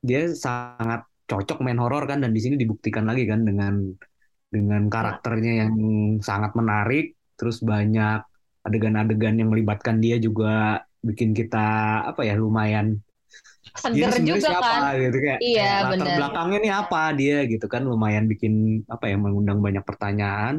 dia 0.04 0.20
sangat 0.36 1.00
cocok 1.30 1.58
main 1.64 1.78
horor 1.82 2.02
kan 2.10 2.18
dan 2.22 2.30
di 2.36 2.40
sini 2.44 2.54
dibuktikan 2.62 3.04
lagi 3.08 3.22
kan 3.30 3.40
dengan 3.48 3.74
dengan 4.54 4.82
karakternya 4.94 5.52
yang 5.66 5.74
sangat 6.28 6.52
menarik 6.60 7.04
terus 7.38 7.58
banyak 7.64 8.18
adegan-adegan 8.66 9.34
yang 9.40 9.48
melibatkan 9.52 9.96
dia 10.04 10.16
juga 10.26 10.80
bikin 11.08 11.30
kita 11.38 11.58
apa 12.10 12.20
ya 12.28 12.34
lumayan 12.38 12.86
dia 13.94 14.06
Seger 14.06 14.08
ini 14.08 14.12
sebenarnya 14.16 14.40
juga 14.40 14.48
siapa 14.48 14.66
kan. 14.66 14.82
gitu 15.02 15.16
kayak 15.24 15.40
Iya 15.42 15.62
kayak 15.62 15.82
latar 15.84 15.92
bener. 15.92 16.16
belakangnya 16.18 16.58
nih 16.64 16.72
apa 16.80 16.98
dia 17.18 17.36
gitu 17.52 17.66
kan 17.72 17.82
lumayan 17.90 18.24
bikin 18.32 18.52
apa 18.94 19.04
ya 19.10 19.16
mengundang 19.24 19.58
banyak 19.66 19.84
pertanyaan 19.88 20.54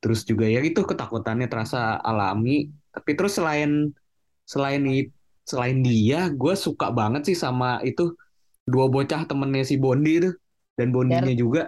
terus 0.00 0.20
juga 0.30 0.46
ya 0.54 0.60
itu 0.68 0.80
ketakutannya 0.90 1.46
terasa 1.52 1.98
alami 2.10 2.50
tapi 2.94 3.10
terus 3.18 3.32
selain 3.38 3.70
selain 4.52 4.82
selain 5.50 5.78
dia 5.86 6.30
gue 6.40 6.54
suka 6.66 6.86
banget 6.98 7.22
sih 7.28 7.36
sama 7.44 7.66
itu 7.88 8.02
dua 8.66 8.86
bocah 8.90 9.22
temennya 9.24 9.62
si 9.62 9.78
Bondi 9.78 10.12
itu 10.20 10.30
dan 10.74 10.90
Bondinya 10.90 11.30
Dar- 11.30 11.38
juga 11.38 11.62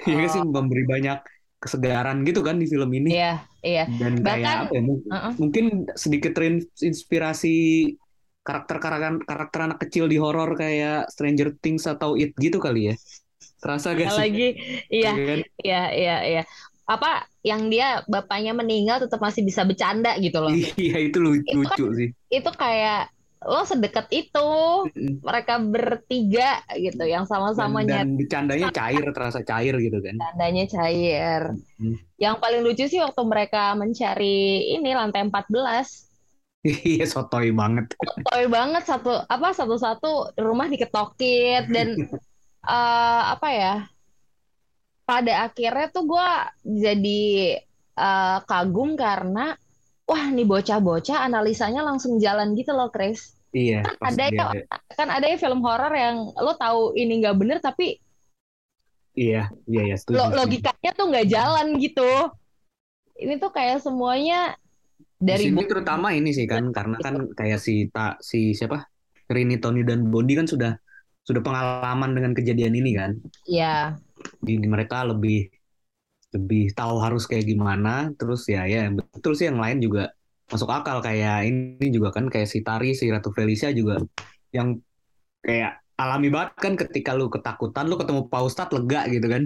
ya 0.00 0.14
kan 0.16 0.28
sih 0.28 0.40
Oh. 0.42 0.48
memberi 0.48 0.84
banyak 0.84 1.18
kesegaran 1.58 2.22
gitu 2.22 2.40
kan 2.40 2.54
di 2.56 2.66
film 2.66 2.86
ini 2.94 3.18
Iya, 3.18 3.42
iya. 3.60 3.84
dan 3.98 4.22
kayak 4.22 4.24
Bahkan 4.24 4.56
apa 4.62 4.72
ya 4.72 4.82
mung- 4.82 5.04
uh-uh. 5.06 5.32
mungkin 5.36 5.64
sedikit 5.92 6.32
terinspirasi 6.32 7.54
karakter-karakter 8.40 9.26
karakter 9.26 9.60
anak 9.66 9.78
kecil 9.82 10.06
di 10.06 10.16
horor 10.16 10.54
kayak 10.54 11.10
Stranger 11.12 11.52
Things 11.58 11.84
atau 11.84 12.14
It 12.14 12.32
gitu 12.38 12.56
kali 12.56 12.90
ya 12.90 12.96
terasa 13.58 13.90
gak 13.92 13.98
Iya 13.98 14.08
sih 14.08 14.20
lagi, 14.22 14.48
iya, 14.88 15.10
Iya 15.10 15.10
kan? 15.26 15.38
iya, 15.60 15.82
iya, 15.92 16.16
iya. 16.24 16.42
Apa 16.88 17.26
yang 17.44 17.68
dia 17.68 18.00
bapaknya 18.06 18.54
meninggal 18.54 19.02
tetap 19.02 19.18
masih 19.18 19.42
bisa 19.42 19.66
bercanda 19.66 20.14
gitu 20.16 20.38
loh. 20.40 20.54
iya 20.78 20.96
itu 21.02 21.18
lu- 21.18 21.42
Itu 21.42 21.58
kan 21.66 21.74
lucu 21.74 21.84
sih 21.92 22.08
itu 22.30 22.50
kayak 22.54 23.10
lo 23.46 23.62
sedekat 23.62 24.10
itu 24.10 24.50
mereka 25.22 25.62
bertiga 25.62 26.58
gitu 26.74 27.06
yang 27.06 27.22
dan, 27.22 27.30
sama-sama 27.30 27.86
dan 27.86 28.18
bercandanya 28.18 28.74
cair 28.74 29.06
terasa 29.14 29.46
cair 29.46 29.78
gitu 29.78 30.02
kan 30.02 30.18
nyatanya 30.18 30.64
cair. 30.66 31.42
Hmm. 31.78 31.96
Yang 32.18 32.36
paling 32.42 32.60
lucu 32.66 32.84
sih 32.90 32.98
waktu 32.98 33.22
mereka 33.22 33.78
mencari 33.78 34.74
ini 34.74 34.90
lantai 34.90 35.22
14. 35.22 36.66
iya 36.98 37.06
sotoy 37.06 37.54
banget 37.54 37.94
Toy 38.26 38.50
banget 38.50 38.82
satu 38.82 39.22
apa 39.30 39.54
satu-satu 39.54 40.34
rumah 40.42 40.66
diketokin 40.66 41.70
dan 41.70 41.88
eh, 42.74 43.22
apa 43.38 43.48
ya? 43.54 43.74
Pada 45.06 45.46
akhirnya 45.46 45.88
tuh 45.94 46.04
gua 46.10 46.50
jadi 46.66 47.62
eh, 47.94 48.38
kagum 48.50 48.98
karena 48.98 49.54
wah 50.08 50.24
nih 50.32 50.46
bocah-bocah 50.48 51.18
analisanya 51.28 51.84
langsung 51.84 52.16
jalan 52.18 52.56
gitu 52.56 52.72
loh, 52.72 52.88
Chris. 52.88 53.36
iya 53.52 53.80
pas 53.96 54.12
Ada 54.12 54.24
ya 54.28 54.44
kan 54.98 55.08
ada 55.08 55.26
ya 55.28 55.36
film 55.40 55.60
horor 55.64 55.92
yang 55.92 56.16
lo 56.36 56.52
tahu 56.56 56.92
ini 56.96 57.20
nggak 57.24 57.36
bener 57.40 57.58
tapi 57.64 57.96
iya 59.16 59.48
iya 59.68 59.82
iya 59.88 59.96
setuju 60.00 60.16
lo- 60.16 60.24
setuju. 60.24 60.36
logikanya 60.38 60.90
tuh 60.96 61.04
nggak 61.10 61.26
jalan 61.28 61.66
gitu. 61.80 62.10
Ini 63.18 63.34
tuh 63.42 63.50
kayak 63.50 63.82
semuanya 63.82 64.54
dari 65.18 65.50
sini 65.50 65.58
bu- 65.58 65.70
terutama 65.70 66.14
ini 66.14 66.30
sih 66.30 66.46
kan 66.46 66.70
karena 66.70 66.96
kan 67.02 67.14
kayak 67.34 67.58
si 67.58 67.90
tak 67.90 68.22
si 68.22 68.54
siapa 68.54 68.86
Rini 69.28 69.58
Tony 69.58 69.82
dan 69.82 70.06
Bondi 70.08 70.38
kan 70.38 70.46
sudah 70.46 70.72
sudah 71.26 71.42
pengalaman 71.44 72.10
dengan 72.16 72.32
kejadian 72.32 72.74
ini 72.78 72.90
kan 72.96 73.10
ya 73.44 73.98
di, 74.46 74.58
di 74.62 74.68
mereka 74.70 75.02
lebih 75.04 75.50
lebih 76.36 76.72
tahu 76.76 77.00
harus 77.00 77.24
kayak 77.24 77.48
gimana 77.48 78.12
terus 78.20 78.44
ya 78.48 78.68
ya 78.68 78.92
betul 78.92 79.32
sih 79.32 79.48
yang 79.48 79.56
lain 79.60 79.80
juga 79.80 80.12
masuk 80.48 80.68
akal 80.68 81.00
kayak 81.00 81.48
ini 81.48 81.88
juga 81.88 82.12
kan 82.12 82.28
kayak 82.28 82.48
si 82.48 82.60
Tari 82.60 82.92
si 82.92 83.08
Ratu 83.08 83.32
Felicia 83.32 83.72
juga 83.72 84.00
yang 84.52 84.80
kayak 85.44 85.80
alami 85.98 86.28
banget 86.30 86.50
kan 86.56 86.72
ketika 86.76 87.12
lu 87.16 87.28
ketakutan 87.32 87.88
lu 87.88 87.96
ketemu 87.96 88.28
Pak 88.28 88.42
Ustadz 88.44 88.72
lega 88.76 89.08
gitu 89.08 89.26
kan 89.28 89.42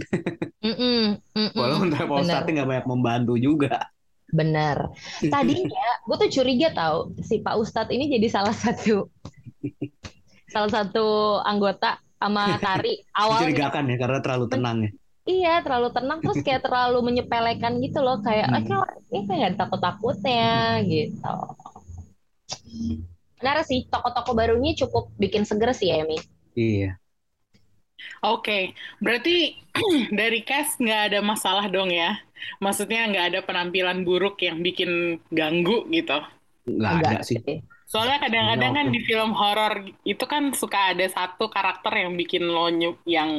Mm-mm, 0.62 1.18
mm-mm. 1.34 1.58
walaupun 1.58 1.90
Pak. 1.94 2.06
Ustadz 2.22 2.50
nggak 2.50 2.68
banyak 2.68 2.86
membantu 2.86 3.34
juga 3.38 3.90
Bener. 4.32 4.88
Tadinya 5.28 5.88
gue 6.08 6.16
tuh 6.16 6.30
curiga 6.40 6.72
tahu 6.72 7.12
si 7.20 7.44
Pak 7.44 7.52
Ustadz 7.52 7.92
ini 7.92 8.08
jadi 8.08 8.32
salah 8.32 8.56
satu 8.56 9.12
salah 10.48 10.70
satu 10.72 11.36
anggota 11.44 12.00
sama 12.16 12.56
Tari 12.56 12.96
awalnya. 13.20 13.52
mencurigakan 13.52 13.84
ya 13.92 13.96
karena 14.00 14.18
terlalu 14.24 14.46
tenang 14.48 14.76
ya 14.88 14.90
Iya, 15.22 15.62
terlalu 15.62 15.88
tenang 15.94 16.18
terus 16.24 16.40
kayak 16.42 16.62
terlalu 16.66 16.98
menyepelekan 17.08 17.72
gitu 17.84 17.98
loh 18.02 18.18
kayak 18.26 18.46
Hmm. 18.46 18.54
"Ah, 18.54 18.62
kayak 18.66 18.86
ini 19.12 19.20
kayak 19.26 19.38
nggak 19.38 19.50
ada 19.54 19.58
takut-takutnya 19.62 20.42
gitu. 20.90 21.34
Benar 23.38 23.56
sih, 23.68 23.80
toko-toko 23.92 24.30
barunya 24.38 24.72
cukup 24.80 25.04
bikin 25.22 25.42
seger 25.48 25.70
sih 25.78 25.88
ya, 25.92 26.00
Mi. 26.08 26.16
iya 26.56 26.98
Oke, 28.22 28.74
berarti 29.02 29.58
dari 30.18 30.40
cast 30.48 30.78
nggak 30.82 31.00
ada 31.10 31.18
masalah 31.22 31.66
dong 31.70 31.90
ya? 31.90 32.18
Maksudnya 32.64 33.06
nggak 33.10 33.26
ada 33.34 33.40
penampilan 33.48 34.02
buruk 34.06 34.42
yang 34.42 34.58
bikin 34.62 35.18
ganggu 35.30 35.86
gitu. 35.90 36.18
nggak 36.66 36.94
Enggak 36.94 37.10
ada 37.10 37.18
sih 37.26 37.38
Soalnya 37.92 38.18
kadang-kadang 38.24 38.72
kan 38.78 38.86
Oke. 38.88 38.94
di 38.94 39.00
film 39.04 39.30
horor 39.36 39.74
itu 40.06 40.24
kan 40.32 40.42
suka 40.56 40.94
ada 40.96 41.06
satu 41.16 41.44
karakter 41.52 41.92
yang 42.06 42.12
bikin 42.16 42.42
lo 42.48 42.66
yang 43.04 43.30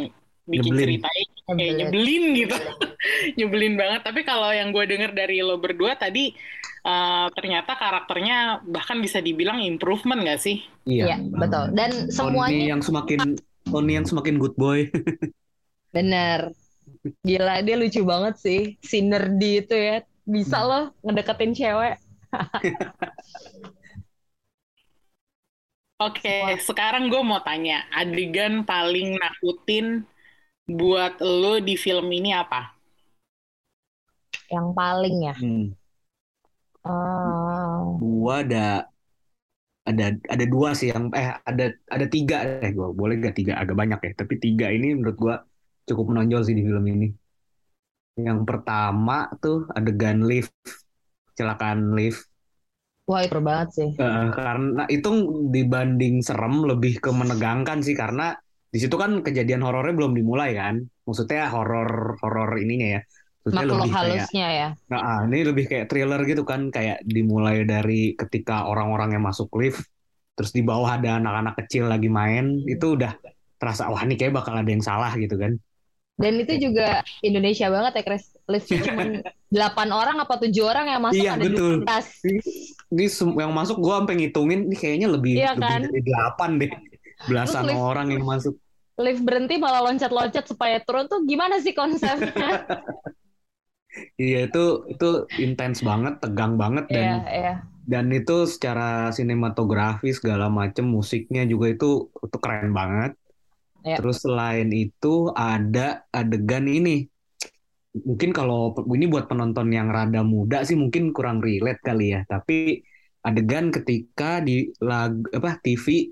bikin 0.46 0.74
Nyebelin. 0.76 1.02
ceritanya 1.02 1.24
kayak 1.52 1.74
Nyebelin. 1.76 1.78
nyebelin 1.80 2.24
gitu. 2.40 2.56
Nyebelin 3.38 3.74
banget. 3.76 4.02
Tapi 4.08 4.22
kalau 4.24 4.50
yang 4.52 4.72
gue 4.72 4.84
denger 4.88 5.12
dari 5.12 5.44
lo 5.44 5.60
berdua 5.60 5.96
tadi 6.00 6.32
eh, 6.84 7.26
ternyata 7.38 7.72
karakternya 7.76 8.64
bahkan 8.66 8.98
bisa 9.00 9.20
dibilang 9.20 9.60
improvement 9.64 10.24
nggak 10.24 10.40
sih? 10.40 10.58
iya 10.86 11.04
Iya, 11.04 11.18
betul. 11.32 11.66
Dan 11.76 11.92
Tony 12.12 12.12
semuanya 12.12 12.66
yang 12.76 12.82
semakin 12.84 13.20
Tony 13.68 13.92
yang 13.96 14.08
semakin 14.08 14.36
good 14.40 14.56
boy 14.56 14.88
bener. 15.96 16.52
Gila, 17.28 17.60
dia 17.66 17.76
lucu 17.76 18.02
banget 18.04 18.36
sih. 18.40 18.60
Si 18.80 19.04
nerdy 19.04 19.64
itu 19.64 19.76
ya. 19.76 19.98
Bisa 20.24 20.58
Hmm. 20.60 20.68
loh 20.70 20.84
ngedeketin 21.04 21.52
cewek. 21.52 21.96
Oke, 26.04 26.60
sekarang 26.60 27.08
gue 27.08 27.22
mau 27.24 27.40
tanya, 27.48 27.86
adegan 27.94 28.66
paling 28.68 29.16
nakutin 29.16 30.04
buat 30.68 31.20
lo 31.20 31.60
di 31.60 31.76
film 31.76 32.08
ini 32.12 32.32
apa? 32.32 32.74
Yang 34.48 34.68
paling 34.78 35.18
ya. 35.24 35.36
hmm. 35.36 35.66
Eh, 36.84 37.80
gua 37.96 38.44
ada 38.44 38.92
ada 39.88 40.16
ada 40.28 40.46
dua 40.48 40.76
sih 40.76 40.92
yang 40.92 41.12
eh 41.16 41.32
ada 41.44 41.72
ada 41.88 42.06
tiga 42.12 42.44
eh 42.60 42.72
gua 42.76 42.92
boleh 42.92 43.20
gak 43.24 43.36
tiga 43.40 43.56
agak 43.60 43.76
banyak 43.76 44.00
ya 44.04 44.12
tapi 44.20 44.36
tiga 44.40 44.68
ini 44.68 44.96
menurut 44.96 45.16
gua 45.16 45.36
cukup 45.88 46.12
menonjol 46.12 46.44
sih 46.44 46.56
di 46.56 46.64
film 46.64 46.84
ini 46.88 47.08
yang 48.20 48.44
pertama 48.44 49.32
tuh 49.40 49.68
adegan 49.72 50.28
lift 50.28 50.52
kecelakaan 51.32 51.96
lift 51.96 52.28
wah, 53.08 53.24
itu 53.24 53.40
banget 53.40 53.70
sih. 53.76 53.90
Eh, 53.96 54.28
karena 54.32 54.84
itu 54.88 55.10
dibanding 55.52 56.24
serem 56.24 56.64
lebih 56.68 57.00
ke 57.04 57.12
menegangkan 57.12 57.80
sih 57.84 57.96
karena 57.96 58.36
di 58.74 58.78
situ 58.82 58.96
kan 58.98 59.12
kejadian 59.26 59.62
horornya 59.66 59.94
belum 60.00 60.14
dimulai 60.18 60.50
kan 60.58 60.76
maksudnya 61.06 61.46
horor 61.54 62.18
horor 62.22 62.50
ininya 62.58 62.88
ya 62.98 63.02
maksudnya 63.44 63.68
lebih 63.70 63.92
kayak 63.92 64.28
halusnya 64.28 64.48
ya. 64.50 64.68
Nah, 64.92 65.00
ah, 65.00 65.20
ini 65.28 65.40
lebih 65.44 65.66
kayak 65.72 65.86
thriller 65.92 66.22
gitu 66.24 66.44
kan, 66.48 66.72
kayak 66.72 67.04
dimulai 67.04 67.68
dari 67.68 68.16
ketika 68.16 68.68
orang-orang 68.72 69.16
yang 69.20 69.24
masuk 69.26 69.50
lift, 69.60 69.84
terus 70.36 70.52
di 70.56 70.64
bawah 70.64 70.96
ada 70.96 71.20
anak-anak 71.20 71.56
kecil 71.66 71.92
lagi 71.92 72.08
main, 72.08 72.64
itu 72.64 72.96
udah 72.96 73.12
terasa 73.60 73.88
wah 73.92 74.00
ini 74.04 74.16
kayak 74.20 74.32
bakal 74.40 74.56
ada 74.56 74.68
yang 74.68 74.84
salah 74.84 75.12
gitu 75.20 75.36
kan. 75.36 75.60
Dan 76.14 76.40
itu 76.40 76.70
juga 76.70 77.02
Indonesia 77.26 77.68
banget 77.74 77.92
ya, 78.00 78.04
Chris. 78.06 78.26
Liftnya 78.46 78.80
cuma 78.86 79.02
8 79.56 79.90
orang 79.92 80.18
apa 80.22 80.36
7 80.40 80.64
orang 80.64 80.86
yang 80.88 81.02
masuk 81.02 81.24
Iya, 81.26 81.32
ada 81.36 81.44
betul. 81.44 81.74
12. 81.84 82.06
Ini 82.94 83.06
sem- 83.10 83.38
yang 83.40 83.52
masuk 83.52 83.78
gua 83.82 83.96
sampai 84.04 84.16
ngitungin, 84.22 84.60
ini 84.70 84.76
kayaknya 84.78 85.08
lebih 85.10 85.34
Iya 85.42 85.52
lebih 85.58 85.64
kan? 85.68 85.82
dari 85.90 86.02
delapan 86.06 86.50
deh, 86.62 86.72
belasan 87.28 87.64
lift- 87.66 87.82
orang 87.82 88.08
yang 88.14 88.24
masuk. 88.24 88.54
Lift 88.94 89.26
berhenti 89.26 89.58
malah 89.58 89.82
loncat-loncat 89.90 90.46
supaya 90.46 90.78
turun 90.86 91.10
tuh 91.10 91.26
gimana 91.26 91.58
sih 91.58 91.74
konsepnya? 91.74 92.62
Iya 94.18 94.50
itu 94.50 94.90
itu 94.90 95.10
intens 95.38 95.86
banget, 95.86 96.18
tegang 96.18 96.58
banget 96.58 96.90
dan 96.90 97.22
iya. 97.30 97.54
dan 97.86 98.10
itu 98.10 98.50
secara 98.50 99.14
sinematografi 99.14 100.10
segala 100.10 100.50
macam 100.50 100.90
musiknya 100.90 101.46
juga 101.46 101.70
itu 101.70 102.10
itu 102.10 102.38
keren 102.42 102.74
banget. 102.74 103.14
Ya. 103.86 104.02
Terus 104.02 104.24
selain 104.24 104.74
itu 104.74 105.30
ada 105.36 106.08
adegan 106.10 106.66
ini. 106.66 107.06
Mungkin 107.94 108.34
kalau 108.34 108.74
ini 108.90 109.06
buat 109.06 109.30
penonton 109.30 109.70
yang 109.70 109.94
rada 109.94 110.26
muda 110.26 110.66
sih 110.66 110.74
mungkin 110.74 111.14
kurang 111.14 111.44
relate 111.46 111.84
kali 111.86 112.18
ya. 112.18 112.26
Tapi 112.26 112.82
adegan 113.22 113.70
ketika 113.70 114.42
di 114.42 114.74
lag, 114.82 115.14
apa 115.30 115.62
TV 115.62 116.10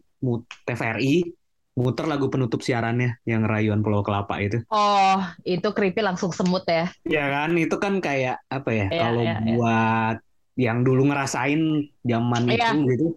TVRI 0.69 1.40
muter 1.71 2.03
lagu 2.03 2.27
penutup 2.27 2.59
siarannya 2.59 3.15
yang 3.23 3.47
Rayuan 3.47 3.79
Pulau 3.79 4.03
Kelapa 4.03 4.43
itu. 4.43 4.59
Oh, 4.67 5.23
itu 5.47 5.71
creepy 5.71 6.03
langsung 6.03 6.35
semut 6.35 6.67
ya. 6.67 6.91
Ya 7.07 7.25
kan 7.31 7.55
itu 7.55 7.75
kan 7.79 8.03
kayak 8.03 8.43
apa 8.47 8.69
ya 8.69 8.85
Iya, 8.91 8.99
kalau 8.99 9.21
iya, 9.23 9.35
iya. 9.39 9.55
buat 9.55 10.17
yang 10.59 10.83
dulu 10.83 11.07
ngerasain 11.07 11.61
zaman 12.03 12.43
Iya. 12.51 12.75
itu 12.75 12.77
gitu. 12.91 13.07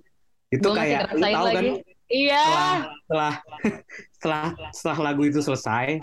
Itu 0.55 0.67
Gua 0.71 0.77
kayak 0.79 1.01
lu 1.13 1.25
tahu 1.27 1.47
kan 1.51 1.65
lagi. 1.67 1.71
Iya. 2.05 2.45
setelah 2.45 2.79
setelah 3.03 3.33
setelah 4.15 4.45
setelah 4.71 4.99
lagu 5.03 5.23
itu 5.25 5.41
selesai 5.41 5.99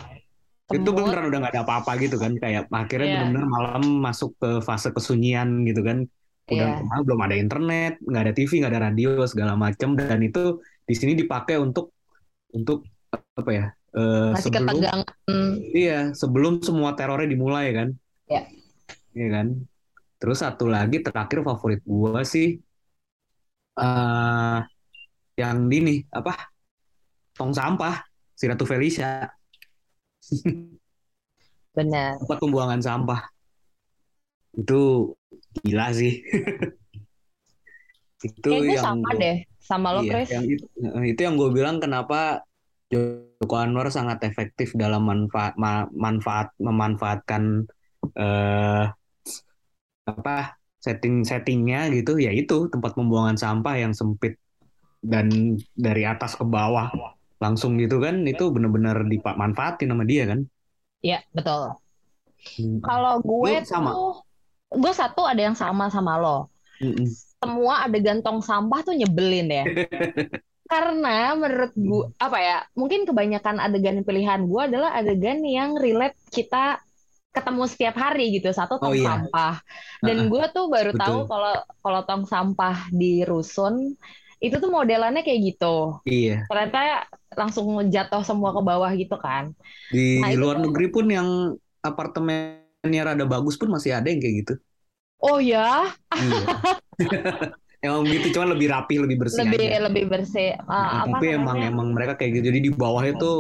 itu 0.72 0.82
Semut. 0.82 0.98
beneran 0.98 1.30
udah 1.30 1.40
nggak 1.40 1.54
ada 1.56 1.64
apa-apa 1.64 1.92
gitu 2.00 2.16
kan 2.16 2.36
kayak 2.36 2.68
akhirnya 2.68 3.08
Iya. 3.08 3.16
bener-bener 3.24 3.48
malam 3.48 3.84
masuk 4.02 4.36
ke 4.36 4.60
fase 4.60 4.92
kesunyian 4.92 5.64
gitu 5.64 5.84
kan 5.84 6.04
udah 6.52 6.68
Iya. 6.68 6.80
ke 6.80 6.84
mana 6.84 7.02
belum 7.06 7.22
ada 7.22 7.36
internet 7.38 7.94
nggak 8.04 8.24
ada 8.28 8.34
TV 8.36 8.52
nggak 8.60 8.72
ada 8.76 8.82
radio 8.92 9.10
segala 9.24 9.54
macam 9.56 9.96
dan 9.96 10.20
itu 10.20 10.60
di 10.84 10.96
sini 10.98 11.16
dipakai 11.16 11.56
untuk 11.56 11.96
untuk 12.52 12.86
apa 13.12 13.52
ya 13.52 13.66
Masih 13.92 14.48
sebelum 14.48 14.68
ketegangan. 14.72 15.08
iya 15.76 16.00
sebelum 16.16 16.54
semua 16.64 16.96
terornya 16.96 17.28
dimulai 17.28 17.68
kan 17.72 17.90
Iya. 18.26 18.42
iya 19.12 19.28
kan 19.30 19.48
terus 20.16 20.40
satu 20.40 20.66
lagi 20.66 21.04
terakhir 21.04 21.44
favorit 21.44 21.82
gua 21.84 22.24
sih 22.24 22.56
eh 23.74 24.60
yang 25.36 25.68
di 25.68 25.78
nih 25.82 26.00
apa 26.08 26.36
tong 27.34 27.52
sampah 27.52 28.00
si 28.32 28.46
Ratu 28.46 28.64
Felicia 28.64 29.28
Benar. 31.72 32.20
tempat 32.20 32.38
pembuangan 32.38 32.80
sampah 32.80 33.22
itu 34.52 35.12
gila 35.64 35.88
sih 35.92 36.20
itu 38.22 38.50
Kayak 38.52 38.62
gue 38.62 38.76
yang 38.76 38.86
sama 38.86 39.10
deh. 39.18 39.38
Sama 39.72 39.90
lo, 39.96 40.02
iya, 40.02 40.12
Chris. 40.12 40.32
yang 40.34 40.46
itu, 40.54 40.66
itu 41.12 41.20
yang 41.26 41.36
gue 41.42 41.50
bilang 41.58 41.78
kenapa 41.84 42.18
Joko 42.92 43.56
Anwar 43.64 43.88
sangat 43.98 44.20
efektif 44.30 44.76
dalam 44.76 45.02
manfaat 45.10 45.54
ma- 45.64 45.90
manfaat 45.96 46.48
memanfaatkan 46.60 47.44
eh 48.20 48.86
apa 50.12 50.58
setting-settingnya 50.86 51.80
gitu 51.96 52.18
ya 52.26 52.32
itu 52.34 52.56
tempat 52.74 52.92
pembuangan 52.98 53.38
sampah 53.44 53.76
yang 53.84 53.94
sempit 54.00 54.34
dan 55.14 55.58
dari 55.78 56.04
atas 56.06 56.32
ke 56.40 56.46
bawah 56.46 56.88
langsung 57.44 57.78
gitu 57.82 57.98
kan 58.06 58.16
itu 58.32 58.44
benar-benar 58.56 58.98
dimanfaatin 59.12 59.90
sama 59.94 60.06
dia 60.12 60.24
kan 60.32 60.40
Iya, 61.06 61.18
betul. 61.36 61.62
Hmm. 62.58 62.80
Kalau 62.86 63.14
gue 63.30 63.54
Lu 63.54 63.66
sama? 63.66 63.92
tuh, 63.92 64.02
gue 64.82 64.94
satu 65.02 65.22
ada 65.32 65.42
yang 65.48 65.58
sama 65.64 65.86
sama 65.96 66.14
lo. 66.24 66.30
Mm-mm. 66.82 67.16
Semua 67.42 67.90
adegan 67.90 68.22
tong 68.22 68.38
sampah 68.46 68.86
tuh 68.86 68.94
nyebelin 68.94 69.50
ya. 69.50 69.66
Karena 70.72 71.34
menurut 71.34 71.74
gue, 71.74 72.04
Hmm. 72.06 72.16
apa 72.22 72.38
ya, 72.40 72.58
mungkin 72.78 73.04
kebanyakan 73.04 73.58
adegan 73.60 74.06
pilihan 74.06 74.46
gue 74.46 74.62
adalah 74.62 74.94
adegan 74.94 75.42
yang 75.42 75.76
relate 75.76 76.16
kita 76.30 76.78
ketemu 77.34 77.64
setiap 77.66 77.96
hari 77.98 78.38
gitu. 78.38 78.54
Satu 78.54 78.78
Oh, 78.78 78.88
tong 78.88 78.96
iya. 78.96 79.04
sampah. 79.26 79.58
Dan 80.00 80.30
gue 80.30 80.44
tuh 80.54 80.70
baru 80.70 80.94
Betul. 80.94 81.02
tahu 81.02 81.18
kalau 81.28 81.56
kalau 81.82 82.02
tong 82.06 82.24
sampah 82.30 82.88
di 82.94 83.26
rusun 83.26 83.98
itu 84.38 84.56
tuh 84.62 84.70
modelannya 84.70 85.26
kayak 85.26 85.42
gitu. 85.54 85.98
iya 86.06 86.46
Ternyata 86.46 87.10
langsung 87.36 87.68
jatuh 87.90 88.22
semua 88.22 88.54
ke 88.54 88.62
bawah 88.62 88.92
gitu 88.94 89.18
kan. 89.18 89.52
di 89.90 90.22
Nah, 90.22 90.30
itu 90.30 90.40
luar 90.40 90.56
tuh- 90.62 90.70
negeri 90.70 90.88
pun 90.88 91.06
yang 91.10 91.28
apartemennya 91.82 93.02
rada 93.04 93.26
bagus 93.26 93.58
pun 93.58 93.68
masih 93.70 93.98
ada 93.98 94.08
yang 94.08 94.22
kayak 94.22 94.36
gitu 94.46 94.54
Oh 95.22 95.38
ya, 95.38 95.86
iya 96.18 96.46
emang 97.86 98.06
gitu 98.06 98.38
cuman 98.38 98.54
lebih 98.54 98.68
rapi 98.70 98.96
lebih 99.02 99.18
bersih 99.22 99.42
lebih 99.42 99.68
aja 99.70 99.80
lebih 99.90 100.06
bersih. 100.06 100.50
Nah, 100.66 100.70
Ah, 100.70 100.90
apa 101.06 101.18
tapi 101.18 101.26
emang 101.34 101.58
namanya? 101.58 101.70
emang 101.74 101.88
mereka 101.94 102.14
kayak 102.18 102.32
gitu 102.42 102.46
jadi 102.54 102.60
di 102.62 102.72
bawahnya 102.74 103.14
tuh 103.18 103.36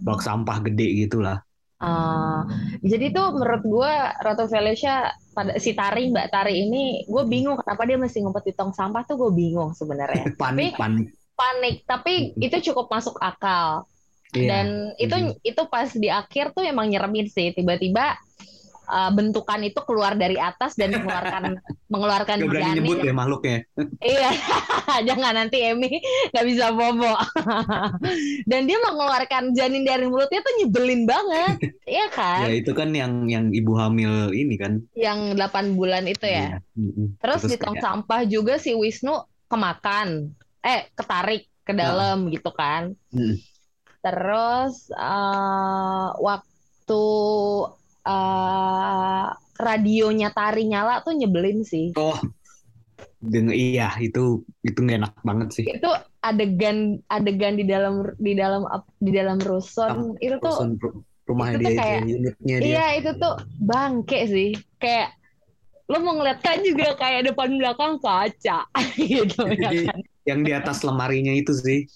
bak 0.00 0.20
sampah 0.20 0.58
gede 0.64 0.88
gitu 1.06 1.20
lah 1.20 1.40
Ah, 1.82 2.46
jadi 2.78 3.10
tuh 3.10 3.34
menurut 3.34 3.62
gue 3.66 3.92
Ratu 4.22 4.46
Felicia 4.46 5.10
pada 5.34 5.58
si 5.58 5.74
Tari 5.74 6.14
Mbak 6.14 6.26
Tari 6.30 6.54
ini 6.62 7.02
gue 7.04 7.22
bingung 7.26 7.58
kenapa 7.58 7.82
dia 7.82 7.98
mesti 7.98 8.22
ngumpet 8.22 8.44
di 8.46 8.52
tong 8.54 8.70
sampah 8.70 9.02
tuh 9.02 9.18
gue 9.18 9.30
bingung 9.34 9.74
sebenarnya. 9.74 10.30
panik 10.40 10.78
panik 10.78 11.10
Panik, 11.32 11.82
tapi 11.88 12.36
itu 12.38 12.70
cukup 12.70 12.86
masuk 12.86 13.18
akal. 13.18 13.88
Iya. 14.30 14.46
Dan 14.46 14.66
itu 14.94 15.16
Mhm. 15.16 15.32
itu 15.42 15.62
pas 15.66 15.90
di 15.90 16.06
akhir 16.06 16.54
tuh 16.54 16.62
emang 16.62 16.86
nyeremin 16.86 17.26
sih 17.26 17.50
tiba-tiba 17.50 18.14
uh, 18.92 19.10
bentukan 19.16 19.64
itu 19.64 19.80
keluar 19.88 20.12
dari 20.12 20.36
atas 20.36 20.76
dan 20.76 20.92
mengeluarkan 20.92 21.56
mengeluarkan 21.92 22.36
Gak 22.44 22.48
berani 22.48 22.64
janin. 22.68 22.76
nyebut 22.84 22.98
ya 23.00 23.14
makhluknya 23.16 23.58
Iya, 24.04 24.30
jangan 25.08 25.32
nanti 25.32 25.56
Emmy 25.64 26.00
nggak 26.32 26.46
bisa 26.46 26.72
bobo. 26.76 27.14
Dan 28.50 28.68
dia 28.68 28.78
mengeluarkan 28.82 29.54
janin 29.56 29.86
dari 29.86 30.04
mulutnya 30.08 30.42
tuh 30.42 30.54
nyebelin 30.60 31.02
banget, 31.06 31.56
iya 31.86 32.06
kan? 32.10 32.50
ya 32.50 32.52
itu 32.58 32.72
kan 32.74 32.90
yang 32.92 33.30
yang 33.30 33.54
ibu 33.54 33.72
hamil 33.78 34.34
ini 34.34 34.58
kan 34.58 34.82
Yang 34.98 35.38
8 35.38 35.78
bulan 35.78 36.04
itu 36.10 36.26
ya. 36.26 36.58
Iya. 36.58 36.78
Mm-mm. 36.78 37.06
Terus 37.22 37.40
di 37.46 37.56
tong 37.56 37.78
kayak, 37.78 37.84
sampah 37.84 38.20
juga 38.26 38.54
si 38.58 38.74
Wisnu 38.74 39.14
kemakan, 39.46 40.32
eh 40.64 40.90
ketarik 40.96 41.46
ke 41.62 41.72
dalam 41.72 42.26
gitu 42.32 42.50
kan. 42.50 42.92
Mm. 43.14 43.38
Terus 44.02 44.90
eh, 44.90 46.08
waktu 46.18 47.04
eh, 48.06 49.26
radionya 49.62 50.28
Tari 50.34 50.62
nyala 50.66 51.02
tuh 51.06 51.14
nyebelin 51.14 51.62
sih. 51.62 51.94
oh 51.96 52.18
dengan 53.22 53.54
iya 53.54 53.94
itu 54.02 54.42
itu 54.66 54.78
nggak 54.82 54.98
enak 54.98 55.12
banget 55.22 55.48
sih. 55.54 55.64
Itu 55.70 55.90
adegan 56.22 56.98
adegan 57.06 57.54
di 57.54 57.64
dalam 57.66 58.02
di 58.18 58.32
dalam 58.34 58.62
di 58.98 59.10
dalam 59.14 59.38
rusun. 59.38 60.18
Itu 60.18 60.36
tuh 60.42 60.54
Rusun 60.58 60.70
ru- 60.82 61.02
rumahnya 61.30 61.54
itu 61.54 61.62
tuh 61.62 61.70
dia 61.70 61.78
kayak- 61.78 62.02
itu, 62.02 62.16
unitnya 62.18 62.56
dia. 62.58 62.66
Iya 62.66 62.84
itu 62.98 63.10
tuh 63.22 63.34
bangke 63.62 64.20
sih. 64.26 64.50
Kayak 64.82 65.08
lo 65.90 65.98
mau 66.00 66.14
ngeliat 66.18 66.40
kan 66.40 66.58
juga 66.64 66.96
kayak 66.96 67.20
depan 67.30 67.50
belakang 67.58 67.94
kaca 68.00 68.58
gitu 68.98 69.42
ya 69.60 69.70
kan. 69.86 69.98
yang 70.26 70.40
di 70.46 70.52
atas 70.54 70.82
lemarinya 70.86 71.34
itu 71.34 71.52
sih. 71.54 71.86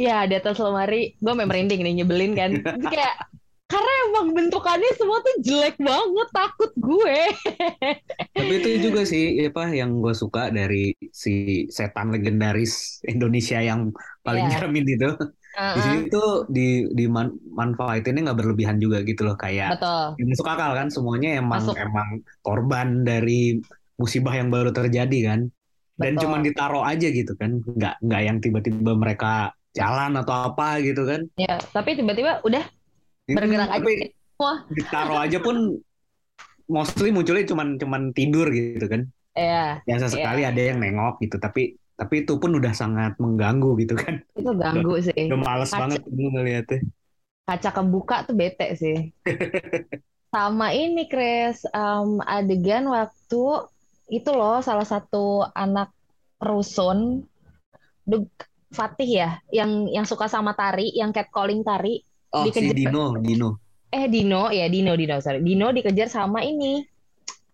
Iya 0.00 0.24
di 0.24 0.34
atas 0.40 0.56
lemari. 0.56 1.20
Gue 1.20 1.32
memang 1.36 1.52
merinding 1.52 1.80
nih 1.84 1.94
nyebelin 2.00 2.32
kan. 2.32 2.50
Terus 2.64 2.88
kayak 2.88 3.14
karena 3.72 3.92
emang 4.06 4.26
bentukannya 4.36 4.92
semua 4.94 5.18
tuh 5.18 5.34
jelek 5.40 5.76
banget 5.80 6.28
takut 6.30 6.72
gue 6.76 7.18
Tapi 8.36 8.52
itu 8.58 8.68
juga 8.84 9.02
sih 9.02 9.40
apa 9.42 9.72
yang 9.72 9.98
gue 9.98 10.12
suka 10.12 10.52
dari 10.52 10.92
si 11.08 11.64
setan 11.68 12.12
legendaris 12.12 13.00
Indonesia 13.08 13.58
yang 13.58 13.88
paling 14.20 14.44
Iya. 14.44 14.52
nyeremin 14.60 14.86
itu. 14.86 15.10
Di 15.52 15.80
sini 15.80 16.00
tuh 16.08 16.48
di 16.48 16.88
di 16.90 17.04
man, 17.06 17.28
manfaatinnya 17.52 18.32
nggak 18.32 18.38
berlebihan 18.40 18.80
juga 18.80 19.04
gitu 19.04 19.28
loh 19.28 19.36
kayak 19.36 19.76
betul 19.76 20.16
ya 20.16 20.24
masuk 20.24 20.48
akal 20.48 20.72
kan 20.72 20.88
semuanya 20.88 21.36
emang 21.36 21.60
Masuk. 21.60 21.76
emang 21.76 22.08
korban 22.40 23.04
dari 23.04 23.60
musibah 23.96 24.32
yang 24.32 24.48
baru 24.48 24.72
terjadi 24.72 25.18
kan. 25.28 25.40
Dan 26.00 26.16
Betul. 26.16 26.22
cuma 26.24 26.36
ditaro 26.40 26.80
aja 26.82 27.04
gitu 27.04 27.36
kan. 27.36 27.60
Nggak 27.68 28.00
nggak 28.00 28.22
yang 28.24 28.38
tiba-tiba 28.40 28.92
mereka 28.96 29.52
jalan 29.72 30.16
atau 30.16 30.52
apa 30.52 30.80
gitu 30.80 31.04
kan. 31.04 31.24
ya 31.36 31.56
tapi 31.72 31.96
tiba-tiba 31.96 32.40
udah 32.44 32.64
bergerak 33.28 33.68
aja 33.70 33.78
Tapi 33.78 33.92
semua 34.12 34.54
ditaro 34.74 35.14
aja 35.18 35.38
pun 35.38 35.56
mostly 36.66 37.10
munculnya 37.14 37.46
cuman 37.46 37.78
cuman 37.78 38.02
tidur 38.16 38.48
gitu 38.50 38.86
kan. 38.86 39.06
ya 39.32 39.80
yang 39.88 39.96
sesekali 39.96 40.44
ada 40.44 40.60
yang 40.60 40.76
nengok 40.76 41.16
gitu 41.24 41.40
tapi 41.40 41.80
tapi 41.96 42.20
itu 42.20 42.36
pun 42.36 42.52
udah 42.52 42.76
sangat 42.76 43.16
mengganggu 43.16 43.80
gitu 43.80 43.96
kan 43.96 44.20
itu 44.36 44.52
ganggu 44.52 45.00
sih 45.00 45.24
udah 45.32 45.40
males 45.40 45.72
Kaca. 45.72 45.80
banget 45.80 46.00
gue 46.04 46.28
ngeliatnya 46.36 46.80
kaca 47.46 47.70
kebuka 47.74 48.16
tuh 48.26 48.34
bete 48.38 48.66
sih. 48.78 48.96
Sama 50.32 50.72
ini, 50.72 51.04
Chris, 51.12 51.68
em, 51.68 52.16
adegan 52.24 52.88
waktu 52.88 53.44
itu 54.08 54.30
loh 54.32 54.64
salah 54.64 54.88
satu 54.88 55.44
anak 55.52 55.92
rusun, 56.40 57.28
Dug 58.08 58.32
Fatih 58.72 59.10
ya, 59.20 59.30
yang 59.52 59.84
yang 59.92 60.08
suka 60.08 60.32
sama 60.32 60.56
tari, 60.56 60.88
yang 60.96 61.12
catcalling 61.12 61.60
tari. 61.60 62.00
Oh 62.32 62.44
si 62.48 62.72
Dikejar. 62.72 62.76
Dino 62.76 63.04
Dino 63.20 63.50
Eh 63.92 64.08
Dino, 64.08 64.48
ya 64.48 64.72
Dino, 64.72 64.96
Dino, 64.96 65.20
sorry. 65.20 65.44
Dino 65.44 65.68
dikejar 65.68 66.08
sama 66.08 66.40
ini, 66.40 66.80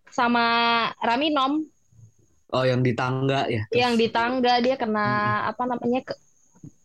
sama 0.06 0.86
Raminom, 1.02 1.66
oh 2.54 2.64
yang 2.64 2.80
di 2.80 2.94
tangga 2.94 3.50
ya 3.50 3.66
yang 3.74 3.98
di 3.98 4.06
tangga 4.08 4.62
dia 4.62 4.78
kena 4.78 5.50
apa 5.50 5.66
namanya 5.66 6.00
ke 6.06 6.14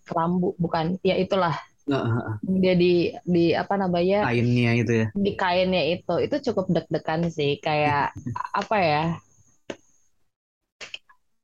kelambu, 0.10 0.58
bukan? 0.60 0.98
Ya 1.06 1.16
itulah. 1.16 1.56
Heeh, 1.86 2.02
heeh. 2.02 2.36
Dia 2.60 2.74
di 2.74 2.94
di 3.24 3.46
apa 3.54 3.78
namanya? 3.78 4.26
kainnya 4.26 4.72
itu 4.74 4.94
ya 5.04 5.08
di 5.14 5.32
kainnya 5.38 5.84
itu 5.94 6.16
itu 6.18 6.36
cukup 6.50 6.74
deg-degan 6.74 7.30
sih 7.30 7.62
kayak 7.62 8.10
apa 8.60 8.78
ya 8.82 9.04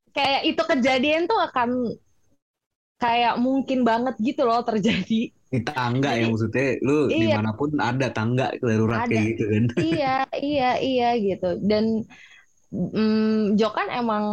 kayak 0.10 0.42
itu 0.50 0.62
kejadian 0.66 1.30
tuh 1.30 1.38
akan 1.38 1.94
kayak 2.98 3.38
mungkin 3.38 3.86
banget 3.86 4.18
gitu 4.20 4.44
loh 4.50 4.66
terjadi. 4.66 5.32
Di 5.54 5.60
tangga 5.66 6.10
ya 6.20 6.26
Jadi, 6.26 6.30
maksudnya 6.30 6.66
lu 6.88 6.94
iya, 7.10 7.22
di 7.22 7.28
mana 7.36 7.50
pun 7.60 7.70
ada 7.82 8.08
tangga 8.18 8.54
darurat 8.62 9.02
ada. 9.02 9.06
kayak 9.10 9.24
gitu 9.34 9.44
kan. 9.54 9.64
Iya, 9.80 10.08
iya, 10.44 10.66
iya 10.86 11.06
gitu. 11.26 11.46
Dan 11.70 11.86
mm, 12.74 13.58
Jo 13.60 13.68
kan 13.78 13.88
emang 14.00 14.26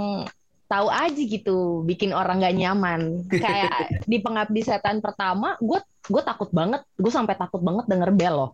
tahu 0.70 0.88
aja 0.90 1.20
gitu 1.34 1.50
bikin 1.88 2.10
orang 2.16 2.42
gak 2.44 2.56
nyaman. 2.60 3.00
Kayak 3.42 3.72
di 4.10 4.16
Pengabdi 4.24 4.60
Setan 4.68 4.98
pertama, 5.04 5.54
gue 5.62 5.78
gue 6.12 6.22
takut 6.28 6.50
banget, 6.58 6.80
gue 7.02 7.12
sampai 7.12 7.34
takut 7.40 7.60
banget 7.68 7.84
denger 7.90 8.10
bel 8.18 8.34
loh. 8.40 8.50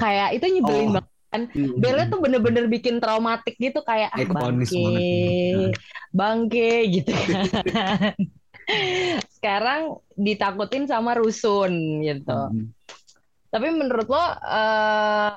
Kayak 0.00 0.28
itu 0.36 0.46
nyebelin 0.54 0.90
Oh, 0.90 0.96
banget 0.96 1.12
kan. 1.32 1.42
mm, 1.54 1.62
Belnya 1.80 2.04
mm, 2.04 2.12
tuh 2.12 2.18
bener-bener 2.24 2.64
bikin 2.74 2.96
traumatik 3.02 3.54
gitu 3.64 3.80
kayak 3.86 4.10
ah 4.16 4.24
bangke, 4.34 4.78
bangke 6.18 6.68
gitu 6.94 7.12
kan. 7.32 8.14
Sekarang 9.36 9.98
ditakutin 10.14 10.86
sama 10.86 11.18
rusun 11.18 12.02
gitu. 12.04 12.40
mm, 12.52 12.70
Tapi 13.52 13.68
menurut 13.74 14.08
lo 14.08 14.24
eh, 14.48 15.32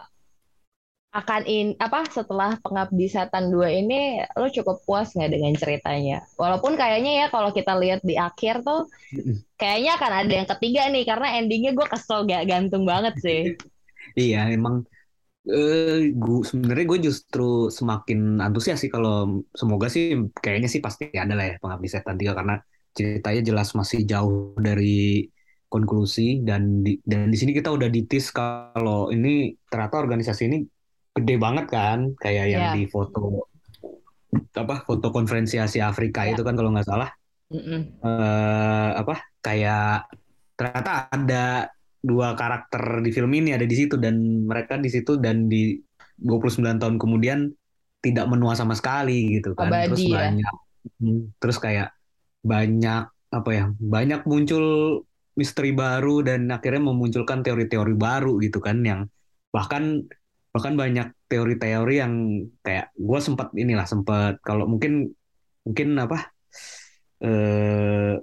akan 1.15 1.41
in 1.47 1.79
apa 1.79 2.03
setelah 2.11 2.59
Pengabdi 2.59 3.07
Setan 3.07 3.47
2 3.47 3.71
ini 3.71 4.19
lo 4.35 4.51
cukup 4.51 4.83
puas 4.83 5.15
nggak 5.15 5.31
dengan 5.31 5.53
ceritanya? 5.55 6.27
Walaupun 6.35 6.75
kayaknya 6.75 7.23
ya 7.23 7.27
kalau 7.31 7.55
kita 7.55 7.71
lihat 7.79 8.03
di 8.03 8.19
akhir 8.19 8.67
tuh 8.67 8.91
mm. 9.15 9.55
kayaknya 9.55 9.91
akan 9.95 10.11
ada 10.11 10.33
yang 10.43 10.47
ketiga 10.57 10.81
nih 10.91 11.03
karena 11.07 11.27
endingnya 11.39 11.71
gue 11.71 11.87
kesel 11.87 12.27
gak 12.27 12.45
gantung 12.47 12.83
banget 12.83 13.15
sih. 13.19 13.41
Iya, 14.15 14.53
emang 14.53 14.85
eh 15.45 16.09
gua 16.17 16.41
sebenarnya 16.41 16.85
gue 16.89 16.99
justru 17.09 17.69
semakin 17.69 18.41
antusias 18.41 18.81
sih 18.81 18.89
kalau 18.89 19.45
semoga 19.53 19.89
sih 19.89 20.29
kayaknya 20.41 20.69
sih 20.69 20.81
pasti 20.81 21.09
ada 21.13 21.33
lah 21.37 21.45
ya 21.53 21.55
Pengabdi 21.61 21.89
Setan 21.89 22.17
3 22.17 22.33
karena 22.37 22.57
ceritanya 22.95 23.41
jelas 23.43 23.75
masih 23.75 24.07
jauh 24.07 24.55
dari 24.55 25.27
konklusi 25.67 26.39
dan 26.47 26.79
di, 26.79 26.95
dan 27.03 27.27
di 27.27 27.37
sini 27.37 27.51
kita 27.51 27.67
udah 27.67 27.91
ditis 27.91 28.31
kalau 28.31 29.11
ini 29.11 29.51
ternyata 29.67 29.99
organisasi 29.99 30.47
ini 30.47 30.57
gede 31.15 31.35
banget 31.35 31.65
kan 31.67 32.15
kayak 32.15 32.45
yang 32.47 32.63
Ya, 32.71 32.73
di 32.79 32.87
foto 32.87 33.51
apa 34.55 34.83
foto 34.87 35.11
konferensi 35.11 35.59
Asia 35.59 35.91
Afrika 35.91 36.23
ya. 36.23 36.35
itu 36.35 36.43
kan 36.47 36.55
kalau 36.55 36.71
nggak 36.71 36.87
salah 36.87 37.11
eh 37.51 38.89
apa 38.95 39.21
kayak 39.43 40.09
ternyata 40.55 41.11
ada 41.11 41.69
dua 41.99 42.33
karakter 42.33 43.03
di 43.03 43.11
film 43.11 43.31
ini 43.35 43.51
ada 43.51 43.67
di 43.67 43.75
situ 43.75 43.99
dan 43.99 44.47
mereka 44.47 44.79
di 44.79 44.87
situ 44.87 45.19
dan 45.19 45.51
di 45.51 45.75
29 46.19 46.79
tahun 46.79 46.95
kemudian 46.95 47.51
tidak 47.99 48.25
menua 48.29 48.55
sama 48.55 48.77
sekali 48.77 49.39
gitu 49.41 49.57
kan 49.57 49.67
terus 49.67 49.99
Abadi 49.99 50.05
ya. 50.07 50.15
banyak 50.15 50.55
hmm, 51.01 51.21
terus 51.41 51.57
kayak 51.59 51.89
banyak 52.45 53.03
apa 53.33 53.49
ya 53.51 53.65
banyak 53.73 54.21
muncul 54.29 54.65
misteri 55.35 55.75
baru 55.75 56.23
dan 56.23 56.47
akhirnya 56.47 56.87
memunculkan 56.93 57.43
teori-teori 57.43 57.97
baru 57.97 58.39
gitu 58.39 58.61
kan 58.61 58.79
yang 58.85 59.09
bahkan 59.51 60.05
bahkan 60.55 60.79
banyak 60.79 61.11
teori-teori 61.27 61.95
yang 61.99 62.13
kayak 62.63 62.93
gue 62.95 63.19
sempat 63.19 63.51
inilah 63.57 63.83
sempat 63.83 64.39
kalau 64.39 64.69
mungkin 64.69 65.11
mungkin 65.67 65.99
apa 65.99 66.31
eh 67.19 68.15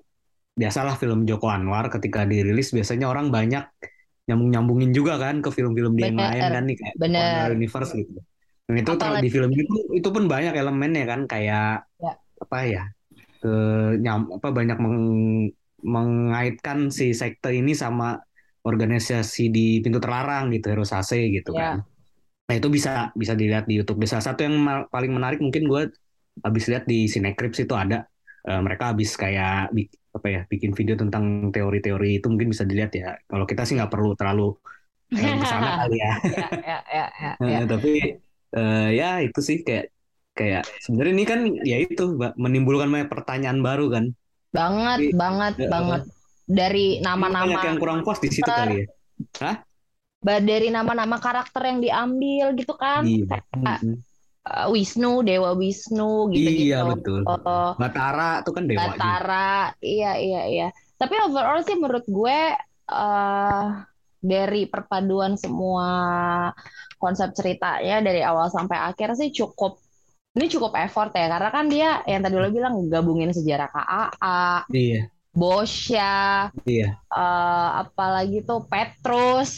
biasalah 0.52 1.00
film 1.00 1.24
Joko 1.24 1.48
Anwar 1.48 1.88
ketika 1.88 2.28
dirilis 2.28 2.72
biasanya 2.72 3.08
orang 3.08 3.32
banyak 3.32 3.64
nyambung-nyambungin 4.28 4.92
juga 4.94 5.18
kan 5.18 5.42
ke 5.42 5.50
film-film 5.50 5.98
dia 5.98 6.12
yang 6.12 6.20
lain 6.20 6.40
kan 6.40 6.64
nih 6.68 6.76
kayak 6.78 6.94
bener. 6.96 7.20
Anwar 7.20 7.52
Universe 7.58 7.92
gitu. 7.96 8.20
Dan 8.62 8.74
itu 8.78 8.92
Apalagi 8.94 9.24
di 9.26 9.28
film 9.32 9.50
itu 9.50 9.76
itu 9.96 10.08
pun 10.08 10.24
banyak 10.30 10.54
elemennya 10.54 11.04
kan 11.08 11.20
kayak 11.26 11.88
ya, 11.98 12.12
apa 12.16 12.58
ya 12.64 12.84
ke 13.42 13.48
nyam 14.04 14.20
apa 14.36 14.48
banyak 14.58 14.78
meng- 14.84 15.52
mengaitkan 15.94 16.78
si 16.98 17.04
sekte 17.20 17.50
ini 17.60 17.72
sama 17.84 18.04
organisasi 18.68 19.42
di 19.56 19.60
pintu 19.84 19.98
terlarang 20.04 20.44
gitu 20.54 20.66
Heroes 20.72 20.92
AC 20.98 21.12
gitu 21.36 21.50
ya. 21.50 21.60
kan. 21.60 21.82
Nah 22.48 22.54
itu 22.58 22.68
bisa 22.76 22.90
bisa 23.22 23.34
dilihat 23.40 23.64
di 23.70 23.74
YouTube. 23.80 23.98
Salah 24.10 24.26
satu 24.28 24.40
yang 24.46 24.56
paling 24.94 25.12
menarik 25.16 25.40
mungkin 25.46 25.64
gue 25.72 25.82
habis 26.46 26.64
lihat 26.70 26.84
di 26.90 26.96
Cinecrypt 27.12 27.58
itu 27.66 27.76
ada 27.76 27.98
Eh, 28.42 28.62
mereka 28.66 28.84
habis 28.90 29.14
kayak 29.22 29.70
apa 30.16 30.28
ya 30.34 30.40
bikin 30.52 30.72
video 30.78 30.94
tentang 31.02 31.24
teori-teori 31.54 32.18
itu 32.18 32.26
mungkin 32.32 32.50
bisa 32.54 32.66
dilihat 32.70 32.92
ya. 32.96 33.06
Kalau 33.30 33.46
kita 33.50 33.62
sih 33.66 33.74
nggak 33.78 33.92
perlu 33.94 34.18
terlalu 34.18 34.42
eh, 35.18 35.34
ke 35.42 35.46
sana 35.52 35.70
kali 35.78 35.96
ya. 36.04 36.12
Ya, 36.66 36.78
ya, 36.94 37.04
ya, 37.52 37.60
tapi 37.72 37.90
eh, 38.56 38.82
ya 38.98 39.06
itu 39.26 39.40
sih 39.48 39.56
kayak 39.66 39.84
kayak 40.32 40.64
sebenarnya 40.80 41.12
ini 41.12 41.24
kan 41.28 41.40
ya 41.62 41.76
itu 41.80 42.16
menimbulkan 42.40 42.88
banyak 42.88 43.08
pertanyaan 43.12 43.60
baru 43.60 43.86
kan. 43.92 44.04
Banget, 44.52 44.98
Jadi 45.00 45.16
banget, 45.16 45.54
eh, 45.60 45.68
banget. 45.68 46.02
Dari 46.42 46.86
banyak 47.00 47.06
nama-nama 47.06 47.60
yang 47.64 47.78
kurang 47.80 48.00
puas 48.04 48.20
di 48.20 48.28
situ 48.28 48.48
kali 48.48 48.84
ya. 48.84 48.86
Hah? 49.40 49.56
ba- 50.22 50.40
dari 50.40 50.70
nama-nama 50.70 51.18
karakter 51.18 51.62
yang 51.66 51.78
diambil 51.82 52.46
gitu 52.54 52.74
kan. 52.78 53.02
Iya. 53.02 53.26
Kayak 53.26 53.78
uh, 54.46 54.66
Wisnu, 54.70 55.26
Dewa 55.26 55.52
Wisnu 55.58 56.30
gitu-gitu. 56.30 56.70
Iya 56.70 56.78
betul. 56.86 57.20
Oh, 57.26 57.74
Batara 57.76 58.40
tuh 58.46 58.54
kan 58.54 58.64
dewa 58.70 58.94
juga. 58.94 58.96
Batara, 58.96 59.54
iya 59.82 60.16
iya 60.16 60.42
iya. 60.48 60.68
Tapi 60.96 61.18
overall 61.18 61.60
sih 61.66 61.74
menurut 61.74 62.06
gue 62.06 62.38
eh 62.92 63.66
dari 64.22 64.70
perpaduan 64.70 65.34
semua 65.34 65.90
konsep 67.02 67.34
ceritanya 67.34 67.98
dari 67.98 68.22
awal 68.22 68.46
sampai 68.54 68.78
akhir 68.78 69.18
sih 69.18 69.34
cukup 69.34 69.81
ini 70.32 70.46
cukup 70.48 70.72
effort 70.80 71.12
ya 71.12 71.26
karena 71.28 71.50
kan 71.52 71.64
dia 71.68 71.88
yang 72.08 72.20
tadi 72.24 72.34
lo 72.40 72.48
bilang 72.48 72.74
gabungin 72.88 73.30
sejarah 73.36 73.68
KAA, 73.68 74.64
Iya, 74.68 75.10
Bosya, 75.36 76.02
iya. 76.66 77.02
eh 77.12 77.68
apalagi 77.82 78.36
tuh 78.48 78.60
Petrus. 78.70 79.52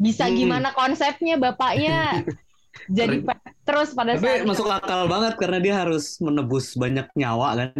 Bisa 0.00 0.24
Hmm. 0.26 0.36
gimana 0.38 0.68
konsepnya 0.72 1.36
bapaknya 1.36 2.24
jadi 2.98 3.16
Petrus 3.26 3.90
pada 3.98 4.14
Tapi 4.14 4.24
saat 4.24 4.42
itu 4.48 4.48
masuk 4.50 4.66
akal 4.70 5.00
banget 5.12 5.32
karena 5.40 5.58
dia 5.64 5.74
harus 5.82 6.04
menebus 6.26 6.66
banyak 6.82 7.06
nyawa 7.20 7.48
kan. 7.58 7.70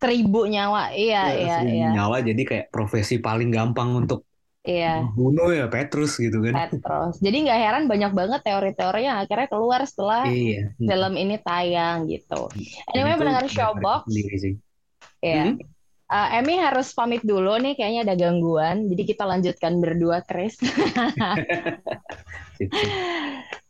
seribu 0.00 0.38
nyawa. 0.52 0.82
Iya 1.02 1.22
Ya, 1.24 1.32
iya 1.40 1.54
seribu 1.56 1.74
iya. 1.74 1.86
nyawa 1.94 2.16
jadi 2.28 2.42
kayak 2.50 2.66
profesi 2.74 3.14
paling 3.26 3.48
gampang 3.56 3.88
untuk 4.04 4.20
Iya. 4.66 5.06
bunuh 5.14 5.50
ya 5.50 5.66
Petrus 5.70 6.18
gitu 6.18 6.42
kan. 6.42 6.66
Petros. 6.66 7.14
Jadi 7.22 7.36
nggak 7.46 7.58
heran 7.58 7.84
banyak 7.86 8.10
banget 8.10 8.40
teori-teori 8.42 9.06
yang 9.06 9.16
akhirnya 9.22 9.46
keluar 9.46 9.80
setelah 9.86 10.26
Iya. 10.26 10.74
Hmm. 10.74 10.84
film 10.84 11.12
ini 11.14 11.36
tayang 11.38 11.98
gitu. 12.06 12.40
Dan 12.50 12.92
Anyway, 12.92 13.08
itu 13.08 13.16
mendengar 13.16 13.44
menarik 13.46 13.50
Showbox, 13.54 14.00
sendiri 14.10 14.36
sih. 14.36 14.52
ya. 15.22 15.42
Hmm? 15.46 15.54
Eh, 16.06 16.28
Emmy 16.38 16.54
harus 16.54 16.90
pamit 16.90 17.22
dulu 17.22 17.54
nih, 17.58 17.74
kayaknya 17.74 18.00
ada 18.06 18.14
gangguan. 18.14 18.86
Jadi 18.86 19.02
kita 19.04 19.22
lanjutkan 19.22 19.78
berdua, 19.78 20.22
Chris. 20.22 20.58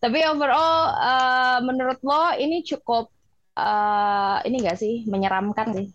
Tapi 0.02 0.18
overall, 0.28 0.76
eh, 0.94 1.58
menurut 1.64 1.98
lo 2.00 2.36
ini 2.36 2.62
cukup 2.62 3.08
eh, 3.52 4.36
ini 4.44 4.56
nggak 4.60 4.76
sih 4.76 4.94
menyeramkan 5.08 5.72
sih? 5.72 5.86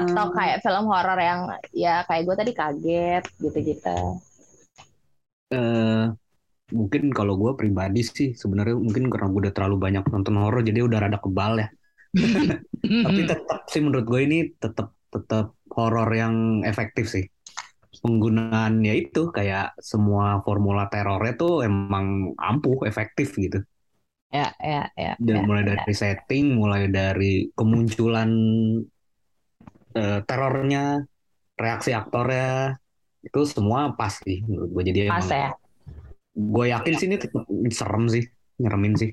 Atau 0.00 0.26
Nah, 0.26 0.36
kayak 0.36 0.60
film 0.64 0.84
horor 0.92 1.18
yang 1.28 1.40
ya 1.84 1.94
kayak 2.08 2.22
gue 2.26 2.36
tadi 2.40 2.52
kaget 2.60 3.24
gitu-gitu. 3.42 3.98
eh, 5.54 6.04
mungkin 6.78 7.02
kalau 7.18 7.34
gue 7.42 7.52
pribadi 7.60 8.00
sih 8.18 8.28
sebenarnya 8.42 8.76
mungkin 8.86 9.04
karena 9.12 9.28
gue 9.32 9.40
udah 9.48 9.54
terlalu 9.56 9.76
banyak 9.86 10.04
nonton 10.12 10.36
horor 10.42 10.60
jadi 10.68 10.80
udah 10.88 10.98
rada 11.04 11.18
kebal 11.24 11.52
ya. 11.62 11.68
Tapi 13.04 13.20
tetap 13.30 13.60
sih 13.72 13.80
menurut 13.84 14.06
gue 14.10 14.20
ini 14.26 14.38
tetap 14.62 14.88
tetap 15.14 15.46
horor 15.76 16.08
yang 16.22 16.34
efektif 16.66 17.06
sih. 17.14 17.24
Penggunaan 18.02 18.84
ya 18.88 18.94
itu 18.94 19.32
kayak 19.36 19.78
semua 19.80 20.40
formula 20.46 20.86
terornya 20.92 21.34
tuh 21.40 21.52
emang 21.68 22.34
ampuh, 22.38 22.84
efektif 22.90 23.34
gitu. 23.40 23.58
Ya, 24.32 24.54
ya, 24.60 24.90
ya, 24.96 25.16
Dan 25.16 25.36
ya. 25.36 25.42
mulai 25.48 25.64
dari 25.64 25.94
setting, 25.96 26.44
mulai 26.60 26.92
dari 26.92 27.48
kemunculan 27.56 28.30
eh, 29.96 30.20
terornya, 30.28 31.02
reaksi 31.56 31.96
aktornya, 31.96 32.76
itu 33.24 33.40
semua 33.48 33.96
pas 33.96 34.12
sih 34.12 34.44
menurut 34.44 34.70
gue. 34.70 34.82
Jadi 34.92 34.98
Pas 35.08 35.24
emang 35.24 35.32
ya. 35.32 35.50
gue 36.36 36.64
yakin 36.68 36.94
sih 37.00 37.06
ini 37.08 37.16
serem 37.72 38.04
sih, 38.12 38.24
nyeremin 38.60 38.94
sih. 38.94 39.10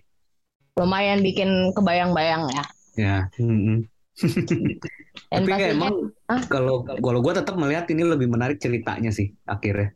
Lumayan 0.78 1.24
bikin 1.24 1.72
kebayang-bayang 1.74 2.52
ya. 2.52 2.64
Ya. 2.94 3.18
Dan 5.34 5.46
Tapi 5.46 5.52
kayak 5.52 5.74
emang 5.74 6.14
ah, 6.30 6.42
kalau 6.46 6.86
kalau 6.86 7.20
gue 7.22 7.34
tetap 7.34 7.58
melihat 7.58 7.86
ini 7.90 8.06
lebih 8.06 8.30
menarik 8.30 8.62
ceritanya 8.62 9.10
sih 9.10 9.34
akhirnya. 9.46 9.94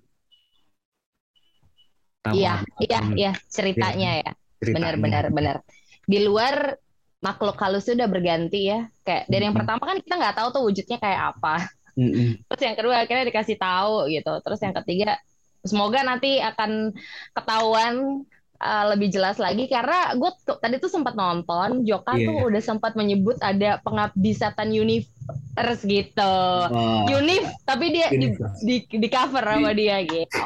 Iya, 2.28 2.66
iya, 2.82 3.00
iya 3.16 3.32
ceritanya 3.48 4.10
ya. 4.26 4.32
Benar, 4.60 4.98
ceritanya. 4.98 4.98
benar, 5.00 5.26
benar. 5.32 5.56
Di 6.04 6.20
luar 6.26 6.76
makhluk 7.18 7.58
halus 7.58 7.86
sudah 7.86 8.06
berganti 8.06 8.70
ya. 8.70 8.86
Kayak 9.02 9.24
dari 9.28 9.44
yang 9.50 9.58
pertama 9.58 9.82
kan 9.82 9.98
kita 9.98 10.16
nggak 10.16 10.36
tahu 10.38 10.48
tuh 10.54 10.64
wujudnya 10.70 10.98
kayak 10.98 11.22
apa. 11.38 11.56
Terus 12.46 12.62
yang 12.62 12.76
kedua 12.78 12.96
akhirnya 13.02 13.26
dikasih 13.26 13.58
tahu 13.58 14.06
gitu. 14.14 14.34
Terus 14.46 14.60
yang 14.62 14.76
ketiga 14.84 15.18
semoga 15.66 16.06
nanti 16.06 16.38
akan 16.38 16.94
ketahuan 17.34 18.22
uh, 18.62 18.86
lebih 18.94 19.10
jelas 19.10 19.42
lagi 19.42 19.66
karena 19.66 20.14
gue 20.14 20.30
tadi 20.62 20.78
tuh 20.78 20.88
sempat 20.88 21.18
nonton 21.18 21.82
Joka 21.84 22.16
Iya. 22.16 22.30
tuh 22.30 22.38
udah 22.54 22.62
sempat 22.62 22.94
menyebut 22.94 23.42
ada 23.42 23.82
pengabdi 23.82 24.32
setan 24.32 24.70
universe 24.70 25.82
gitu. 25.84 26.38
Wah, 26.70 27.10
Unif 27.10 27.50
tapi 27.66 27.98
dia 27.98 28.14
di, 28.14 28.30
di, 28.62 28.76
di 28.86 29.08
cover 29.10 29.42
sama 29.42 29.74
dia 29.74 29.98
gitu. 30.06 30.38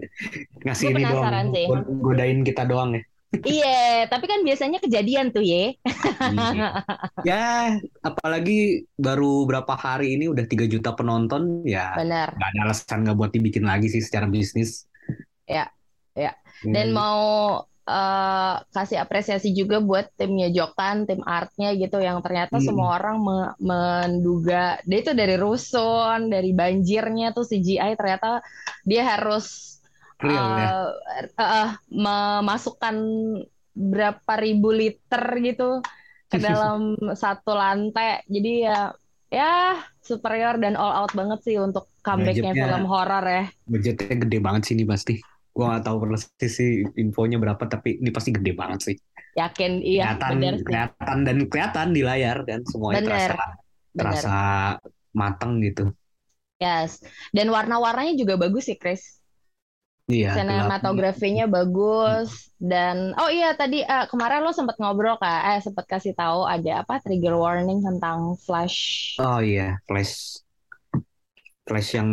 ngasih 0.64 0.86
Gua 0.88 0.92
ini 0.96 1.04
penasaran 1.04 1.44
doang, 1.44 1.54
sih. 1.54 1.66
god- 1.68 1.88
godain 2.00 2.40
kita 2.42 2.62
doang 2.64 2.90
ya. 2.96 3.02
Iya, 3.42 4.06
tapi 4.06 4.24
kan 4.30 4.46
biasanya 4.46 4.78
kejadian 4.78 5.34
tuh 5.34 5.42
ye. 5.42 5.74
Iya. 6.22 6.68
ya, 7.26 7.44
apalagi 8.00 8.86
baru 8.94 9.42
berapa 9.44 9.74
hari 9.74 10.14
ini 10.14 10.30
udah 10.30 10.46
3 10.46 10.70
juta 10.70 10.94
penonton, 10.94 11.66
ya 11.66 11.92
Benar. 11.98 12.38
nggak 12.38 12.50
ada 12.54 12.60
alasan 12.64 13.02
nggak 13.02 13.16
buat 13.18 13.32
dibikin 13.34 13.66
lagi 13.66 13.90
sih 13.90 14.00
secara 14.00 14.30
bisnis. 14.30 14.86
Ya, 15.44 15.68
ya. 16.14 16.32
Dan 16.62 16.92
Hmm. 16.92 16.96
mau 16.96 17.24
eh, 17.84 18.54
kasih 18.72 18.96
apresiasi 18.96 19.52
juga 19.52 19.76
buat 19.76 20.08
timnya 20.16 20.48
Jokan, 20.48 21.04
tim 21.04 21.20
artnya 21.20 21.76
gitu 21.76 22.00
yang 22.00 22.24
ternyata 22.24 22.56
Hmm. 22.56 22.64
semua 22.64 22.96
orang 22.96 23.20
me- 23.20 23.54
menduga 23.60 24.80
dia 24.88 25.04
itu 25.04 25.12
dari 25.12 25.36
rusun, 25.36 26.32
dari 26.32 26.56
banjirnya 26.56 27.36
tuh 27.36 27.44
CGI 27.44 27.92
ternyata 27.92 28.40
dia 28.88 29.04
harus 29.04 29.73
Eh, 30.22 30.30
eh, 30.30 31.42
eh, 31.42 31.70
memasukkan 31.90 32.96
berapa 33.74 34.32
ribu 34.38 34.70
liter 34.70 35.22
gitu 35.42 35.82
ke 36.30 36.38
dalam 36.38 36.94
satu 37.22 37.52
lantai. 37.52 38.22
Jadi 38.30 38.52
ya 38.64 38.94
ya 39.34 39.82
superior 39.98 40.62
dan 40.62 40.78
all 40.78 40.94
out 41.04 41.12
banget 41.12 41.42
sih 41.42 41.56
untuk 41.58 41.90
comebacknya 42.06 42.54
film 42.54 42.84
horor 42.86 43.24
ya. 43.26 43.44
Budgetnya 43.66 44.16
gede 44.22 44.38
banget 44.38 44.62
sih 44.70 44.74
ini 44.78 44.86
pasti. 44.86 45.14
Gua 45.54 45.74
nggak 45.74 45.84
tahu 45.86 45.96
persis 46.02 46.52
sih 46.54 46.82
infonya 46.98 47.38
berapa, 47.38 47.62
tapi 47.70 48.02
ini 48.02 48.10
pasti 48.10 48.34
gede 48.34 48.52
banget 48.54 48.80
sih. 48.90 48.96
Yakin 49.34 49.82
iya 49.82 50.14
kelihatan, 50.14 50.30
benar 50.38 50.54
sih. 50.58 50.66
kelihatan 50.66 51.16
dan 51.26 51.36
kelihatan 51.50 51.88
di 51.90 52.02
layar 52.06 52.38
kan 52.46 52.60
semuanya 52.66 53.02
Bener, 53.02 53.10
terasa 53.10 53.42
terasa 53.94 54.36
matang 55.14 55.62
gitu. 55.62 55.94
Yes. 56.58 57.02
Dan 57.30 57.50
warna-warnanya 57.50 58.14
juga 58.18 58.34
bagus 58.38 58.66
sih, 58.70 58.78
Chris. 58.78 59.23
Iya. 60.08 60.32
Sinematografinya 60.34 61.44
bagus 61.56 62.28
dan 62.58 62.96
oh 63.20 63.30
iya 63.38 63.48
tadi 63.60 63.78
eh, 63.92 64.04
kemarin 64.10 64.40
lo 64.44 64.50
sempat 64.58 64.76
ngobrol 64.80 65.14
kak, 65.22 65.40
eh 65.52 65.58
sempat 65.66 65.84
kasih 65.92 66.12
tahu 66.20 66.40
ada 66.54 66.70
apa 66.82 66.94
trigger 67.04 67.34
warning 67.44 67.78
tentang 67.86 68.18
flash. 68.44 68.78
Oh 69.18 69.40
iya, 69.42 69.78
flash 69.88 70.14
flash 71.66 71.88
yang 71.98 72.10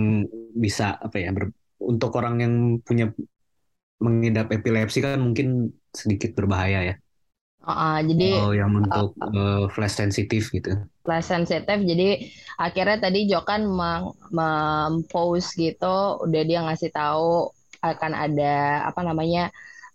bisa 0.63 0.83
apa 1.05 1.17
ya 1.23 1.29
ber- 1.35 1.53
untuk 1.91 2.11
orang 2.19 2.35
yang 2.43 2.53
punya 2.87 3.05
mengidap 4.05 4.47
epilepsi 4.57 4.99
kan 5.05 5.19
mungkin 5.25 5.47
sedikit 5.93 6.31
berbahaya 6.37 6.79
ya. 6.89 6.95
Oh, 7.65 7.97
jadi 8.09 8.29
Oh, 8.35 8.49
yang 8.59 8.71
untuk 8.81 9.07
eh, 9.35 9.61
flash 9.73 9.95
sensitif 10.01 10.43
gitu. 10.55 10.69
flash 11.05 11.27
sensitif. 11.33 11.77
Jadi 11.89 12.07
akhirnya 12.65 12.97
tadi 13.05 13.19
Jokan 13.31 13.61
meng- 13.79 14.15
mempost 14.37 15.57
gitu, 15.57 15.95
udah 16.25 16.41
dia 16.49 16.59
ngasih 16.65 16.91
tahu 16.93 17.49
akan 17.81 18.11
ada 18.25 18.53
apa 18.89 19.01
namanya 19.01 19.41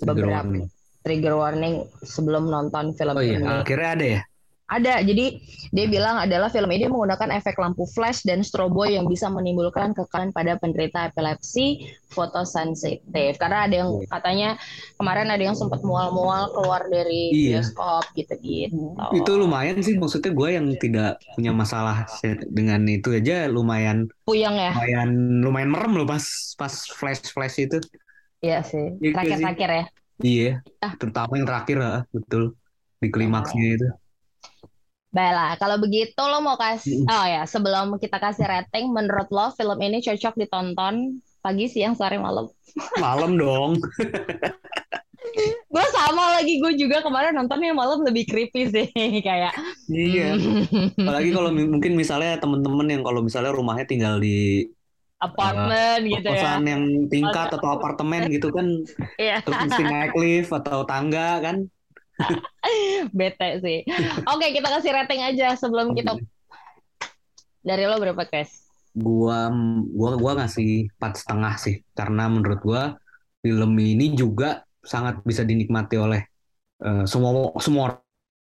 Trigger 0.01 0.27
beberapa 0.27 0.33
warning. 0.33 0.67
trigger 1.05 1.35
warning 1.39 1.75
sebelum 2.03 2.45
nonton 2.55 2.87
film 2.99 3.17
Oh 3.17 3.23
iya, 3.27 3.39
ini. 3.39 3.47
akhirnya 3.61 3.89
ada 3.95 4.05
ya. 4.15 4.21
Ada, 4.67 4.99
jadi 5.07 5.39
dia 5.71 5.87
bilang 5.87 6.19
adalah 6.19 6.51
film 6.51 6.67
ini 6.75 6.91
menggunakan 6.91 7.39
efek 7.39 7.55
lampu 7.55 7.87
flash 7.87 8.27
dan 8.27 8.43
strobo 8.43 8.83
yang 8.83 9.07
bisa 9.07 9.31
menimbulkan 9.31 9.95
kekalahan 9.95 10.35
pada 10.35 10.59
penderita 10.59 11.07
epilepsi 11.07 11.87
fotosensitif. 12.11 13.39
Karena 13.39 13.71
ada 13.71 13.75
yang 13.87 13.91
katanya 14.11 14.59
kemarin 14.99 15.31
ada 15.31 15.39
yang 15.39 15.55
sempat 15.55 15.87
mual-mual 15.87 16.51
keluar 16.51 16.83
dari 16.91 17.31
Iya. 17.31 17.63
bioskop 17.63 18.11
gitu-gitu. 18.19 18.99
Itu 19.15 19.31
lumayan 19.39 19.79
sih 19.87 19.95
maksudnya 19.95 20.35
gue 20.35 20.49
yang 20.59 20.67
tidak 20.83 21.23
punya 21.39 21.55
masalah 21.55 22.11
dengan 22.51 22.83
itu 22.91 23.15
aja 23.15 23.47
lumayan 23.47 24.11
Puyeng 24.27 24.59
ya? 24.59 24.75
lumayan 24.75 25.11
lumayan 25.47 25.71
merem 25.71 25.93
loh 25.95 26.07
pas 26.11 26.27
pas 26.59 26.75
flash 26.91 27.23
flash 27.31 27.63
itu. 27.63 27.79
Iya 28.43 28.67
sih. 28.67 28.99
Iya. 28.99 29.15
Terakhir-terakhir 29.15 29.71
ya. 29.71 29.85
Iya, 30.17 30.53
Ah. 30.83 30.93
terutama 30.99 31.39
yang 31.39 31.47
terakhir 31.47 31.77
ah, 31.79 32.01
betul 32.11 32.59
di 32.99 33.09
klimaksnya 33.15 33.67
itu. 33.79 33.87
Baiklah, 35.17 35.57
kalau 35.57 35.81
begitu 35.81 36.21
lo 36.21 36.45
mau 36.45 36.61
kasih, 36.61 37.09
oh 37.09 37.25
ya, 37.25 37.49
sebelum 37.49 37.97
kita 37.97 38.21
kasih 38.21 38.45
rating, 38.45 38.93
menurut 38.93 39.33
lo 39.33 39.49
film 39.57 39.81
ini 39.81 40.05
cocok 40.05 40.37
ditonton 40.37 41.25
pagi, 41.41 41.73
siang, 41.73 41.97
sore, 41.97 42.21
malam? 42.21 42.53
Malam 43.01 43.41
dong. 43.41 43.81
Gue 45.73 45.87
sama 45.95 46.37
lagi, 46.37 46.61
gue 46.61 46.77
juga 46.77 47.01
kemarin 47.01 47.33
nontonnya 47.33 47.73
malam 47.73 48.05
lebih 48.05 48.29
creepy 48.29 48.69
sih, 48.69 48.87
kayak. 49.27 49.57
Iya. 49.89 50.37
Apalagi 51.01 51.31
kalau 51.33 51.49
mungkin 51.55 51.97
misalnya 51.97 52.37
temen-temen 52.37 52.87
yang 52.99 53.03
kalau 53.07 53.25
misalnya 53.25 53.57
rumahnya 53.57 53.89
tinggal 53.89 54.21
di 54.21 54.69
apartemen 55.17 56.05
gitu 56.05 56.29
ya. 56.29 56.61
yang 56.61 57.09
tingkat 57.09 57.49
atau 57.49 57.69
apartemen 57.73 58.29
gitu 58.29 58.53
kan, 58.53 58.69
Iya, 59.17 59.41
terus 59.41 59.57
mesti 59.65 59.83
naik 59.87 60.13
lift 60.13 60.53
atau 60.53 60.85
tangga 60.85 61.41
kan. 61.41 61.65
bete 63.19 63.49
sih. 63.61 63.79
Oke, 64.27 64.53
kita 64.53 64.69
kasih 64.73 64.93
rating 64.93 65.21
aja 65.23 65.55
sebelum 65.57 65.93
kita. 65.93 66.17
Dari 67.61 67.85
lo 67.85 67.99
berapa, 67.99 68.23
Chris? 68.31 68.67
Gua 68.97 69.53
gua 69.93 70.17
gua 70.17 70.33
ngasih 70.41 70.89
empat 70.97 71.13
setengah 71.21 71.55
sih, 71.61 71.85
karena 71.93 72.33
menurut 72.33 72.61
gua 72.65 72.97
film 73.45 73.77
ini 73.77 74.17
juga 74.17 74.65
sangat 74.81 75.21
bisa 75.27 75.45
dinikmati 75.45 75.97
oleh 76.01 76.23
eh, 76.81 77.05
semua 77.05 77.53
semua 77.61 78.01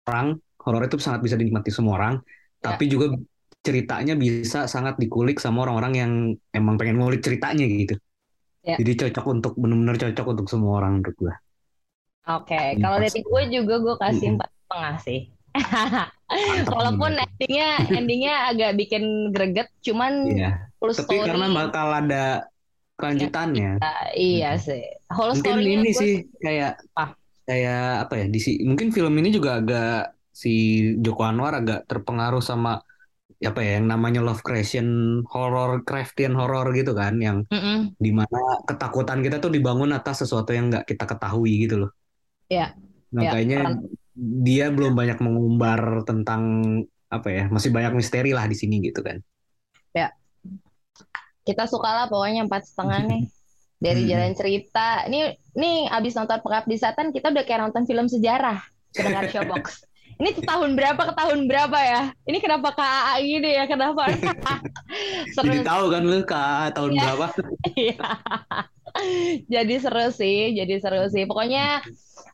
orang. 0.07 0.37
Horor 0.63 0.87
itu 0.87 0.95
sangat 1.03 1.27
bisa 1.27 1.35
dinikmati 1.35 1.75
semua 1.75 1.99
orang, 1.99 2.15
Ya. 2.63 2.79
tapi 2.79 2.87
juga 2.87 3.11
ceritanya 3.67 4.15
bisa 4.15 4.71
sangat 4.71 4.95
dikulik 4.95 5.43
sama 5.43 5.67
orang-orang 5.67 5.93
yang 5.99 6.13
emang 6.55 6.79
pengen 6.79 7.03
ngulik 7.03 7.19
ceritanya 7.19 7.67
gitu. 7.67 7.99
Ya. 8.63 8.79
Jadi 8.79 8.95
cocok 8.95 9.27
untuk 9.27 9.53
benar-benar 9.59 9.99
cocok 9.99 10.27
untuk 10.39 10.47
semua 10.47 10.79
orang 10.79 11.03
menurut 11.03 11.17
gua. 11.19 11.35
Oke, 12.23 12.79
kalau 12.79 12.97
Empat 13.03 13.11
rating 13.11 13.25
gue 13.27 13.43
juga 13.51 13.75
gue 13.83 13.95
kasih 13.99 14.27
empat 14.39 14.49
setengah 14.55 14.95
sih. 15.03 15.21
Walaupun 16.73 17.13
endingnya 17.19 17.69
endingnya 17.93 18.35
agak 18.49 18.71
bikin 18.79 19.35
greget, 19.35 19.69
cuman 19.83 20.13
Iya. 20.31 20.51
full 20.79 20.95
Tapi 20.95 21.19
story. 21.19 21.27
karena 21.29 21.47
bakal 21.51 21.89
ada 21.93 22.25
kelanjutannya. 22.97 23.83
Ah, 23.83 24.07
iya 24.15 24.55
Mhm. 24.55 24.63
sih. 24.63 24.83
Whole 25.11 25.35
Mungkin 25.35 25.57
ini 25.61 25.91
gue 25.91 25.99
sih 25.99 26.13
kayak 26.39 26.79
Ah. 26.95 27.11
kayak 27.45 28.07
apa 28.07 28.15
ya? 28.23 28.27
Di 28.31 28.39
si- 28.39 28.63
mungkin 28.63 28.95
film 28.95 29.13
ini 29.19 29.29
juga 29.35 29.59
agak 29.59 30.15
si 30.33 30.53
Joko 31.03 31.27
Anwar 31.27 31.59
agak 31.59 31.85
terpengaruh 31.91 32.41
sama 32.41 32.81
apa 33.43 33.59
ya 33.59 33.83
yang 33.83 33.91
namanya 33.91 34.23
love 34.23 34.39
creation 34.47 34.87
horror 35.27 35.83
craftian 35.83 36.31
horror 36.39 36.71
gitu 36.79 36.95
kan 36.95 37.19
yang 37.19 37.43
Mm-mm. 37.51 37.91
di 37.99 38.15
mana 38.15 38.39
ketakutan 38.71 39.19
kita 39.19 39.43
tuh 39.43 39.51
dibangun 39.51 39.91
atas 39.91 40.23
sesuatu 40.23 40.55
yang 40.55 40.71
nggak 40.71 40.87
kita 40.87 41.05
ketahui 41.11 41.67
gitu 41.67 41.83
loh. 41.83 41.91
Iya. 42.53 42.67
Nah, 43.13 43.23
Iya, 43.25 43.31
kayaknya 43.33 43.59
peran- 43.65 43.81
dia 44.45 44.67
belum 44.69 44.93
banyak 44.93 45.19
mengumbar 45.25 46.05
tentang 46.05 46.43
apa 47.09 47.29
ya 47.29 47.45
masih 47.49 47.73
banyak 47.73 47.93
misteri 47.97 48.37
lah 48.37 48.45
di 48.45 48.57
sini 48.57 48.85
gitu 48.85 49.01
kan. 49.01 49.21
Kita 51.43 51.67
suka 51.67 51.91
lah 51.91 52.07
pokoknya 52.07 52.47
empat 52.47 52.71
setengah 52.71 53.03
nih. 53.09 53.23
Dari 53.83 54.07
Hmm. 54.07 54.11
jalan 54.15 54.33
cerita. 54.39 55.11
Nih, 55.11 55.35
nih 55.59 55.91
abis 55.91 56.15
nonton 56.15 56.39
Pengabdi 56.39 56.79
Setan, 56.79 57.11
kita 57.11 57.35
udah 57.35 57.43
kayak 57.43 57.67
nonton 57.67 57.83
film 57.83 58.07
sejarah. 58.07 58.63
Pendengar 58.95 59.27
Showbox. 59.27 59.65
Ini 60.21 60.31
tahun 60.45 60.71
berapa 60.77 61.03
ke 61.09 61.15
tahun 61.17 61.49
berapa 61.49 61.79
ya? 61.79 62.03
Ini 62.29 62.39
kenapa 62.43 62.75
KAA 62.77 63.15
gini 63.23 63.51
ya? 63.57 63.65
Kenapa? 63.65 64.03
Seru 65.35 65.49
Jadi 65.49 65.65
tahu 65.65 65.85
kan 65.89 66.03
lu 66.05 66.21
ke 66.25 66.45
tahun 66.77 66.91
Iya. 66.93 67.03
berapa? 67.07 67.27
Iya. 67.73 67.97
Jadi 69.49 69.75
seru 69.81 70.13
sih, 70.13 70.53
jadi 70.53 70.75
seru 70.83 71.09
sih. 71.09 71.25
Pokoknya 71.25 71.81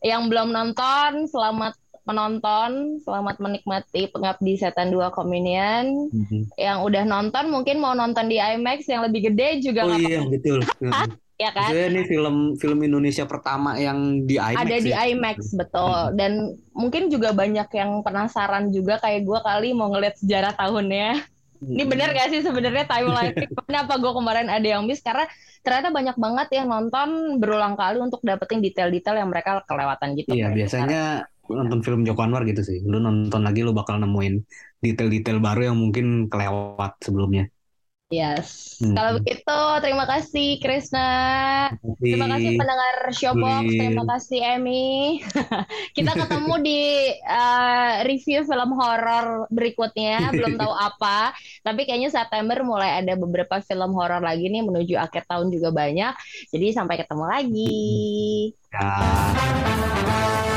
yang 0.02 0.26
belum 0.26 0.50
nonton, 0.50 1.30
selamat 1.30 1.78
menonton, 2.02 2.98
selamat 3.04 3.36
menikmati 3.38 4.08
Pengabdi 4.10 4.56
Setan 4.58 4.90
2 4.90 5.12
Communion. 5.14 6.08
Mhm. 6.10 6.50
Yang 6.56 6.78
udah 6.82 7.04
nonton 7.06 7.44
mungkin 7.52 7.78
mau 7.78 7.92
nonton 7.94 8.26
di 8.26 8.40
IMAX 8.40 8.88
yang 8.88 9.06
lebih 9.06 9.30
gede 9.30 9.60
juga 9.62 9.86
Oh 9.86 9.94
iya 9.94 10.18
apa-apa, 10.24 10.32
betul. 10.34 10.58
Ya 11.38 11.54
kan? 11.54 11.70
Maksudnya 11.70 11.86
ini 11.94 12.02
film 12.10 12.36
film 12.58 12.78
Indonesia 12.82 13.22
pertama 13.22 13.78
yang 13.78 14.26
di 14.26 14.42
IMAX 14.42 14.58
Ada 14.58 14.76
di 14.82 14.90
ya. 14.90 15.06
IMAX 15.06 15.38
betul. 15.54 16.18
Dan 16.18 16.58
mungkin 16.74 17.06
juga 17.14 17.30
banyak 17.30 17.68
yang 17.70 18.02
penasaran 18.02 18.74
juga 18.74 18.98
kayak 18.98 19.22
gue 19.22 19.38
kali 19.46 19.70
mau 19.70 19.86
ngeliat 19.94 20.18
sejarah 20.18 20.58
tahunnya. 20.58 21.22
Ini 21.58 21.82
Mhm. 21.86 21.90
bener 21.90 22.08
gak 22.14 22.30
sih 22.30 22.42
sebenarnya 22.42 22.86
timeline? 22.86 23.34
Kenapa 23.66 23.98
gue 23.98 24.12
kemarin 24.14 24.46
ada 24.50 24.66
yang 24.66 24.82
miss? 24.86 25.02
Karena 25.02 25.26
ternyata 25.62 25.90
banyak 25.90 26.16
banget 26.18 26.48
yang 26.54 26.66
nonton 26.70 27.38
berulang 27.42 27.74
kali 27.74 27.98
untuk 27.98 28.22
dapetin 28.22 28.62
detail-detail 28.62 29.18
yang 29.22 29.30
mereka 29.30 29.62
kelewatan 29.66 30.14
gitu. 30.18 30.34
Iya, 30.34 30.54
biasanya 30.54 31.26
nonton 31.50 31.80
film 31.82 32.06
Joko 32.06 32.22
Anwar 32.22 32.46
gitu 32.46 32.62
sih. 32.62 32.82
Lu 32.86 32.98
nonton 33.02 33.42
lagi 33.42 33.66
lu 33.66 33.74
bakal 33.74 33.98
nemuin 33.98 34.42
detail-detail 34.82 35.38
baru 35.42 35.74
yang 35.74 35.78
mungkin 35.78 36.30
kelewat 36.30 36.98
sebelumnya. 37.02 37.50
Yes. 38.08 38.80
Hmm. 38.80 38.96
Kalau 38.96 39.20
begitu, 39.20 39.60
terima 39.84 40.08
kasih 40.08 40.48
Krisna. 40.64 41.12
Terima 42.00 42.24
kasih 42.32 42.56
pendengar 42.56 42.94
Showbox. 43.12 43.64
Terima 43.68 44.04
kasih 44.16 44.40
Emmy. 44.56 45.20
Kita 45.96 46.16
ketemu 46.16 46.54
di 46.64 46.80
uh, 47.28 48.00
review 48.08 48.48
film 48.48 48.70
horor 48.80 49.44
berikutnya. 49.52 50.24
Belum 50.36 50.56
tahu 50.56 50.72
apa, 50.72 51.36
tapi 51.60 51.84
kayaknya 51.84 52.08
September 52.08 52.56
mulai 52.64 53.04
ada 53.04 53.12
beberapa 53.12 53.60
film 53.60 53.92
horor 53.92 54.24
lagi 54.24 54.48
nih 54.48 54.64
menuju 54.64 54.96
akhir 54.96 55.28
tahun 55.28 55.52
juga 55.52 55.68
banyak. 55.68 56.16
Jadi 56.48 56.66
sampai 56.72 56.96
ketemu 56.96 57.24
lagi. 57.28 57.76
Ya. 58.72 60.56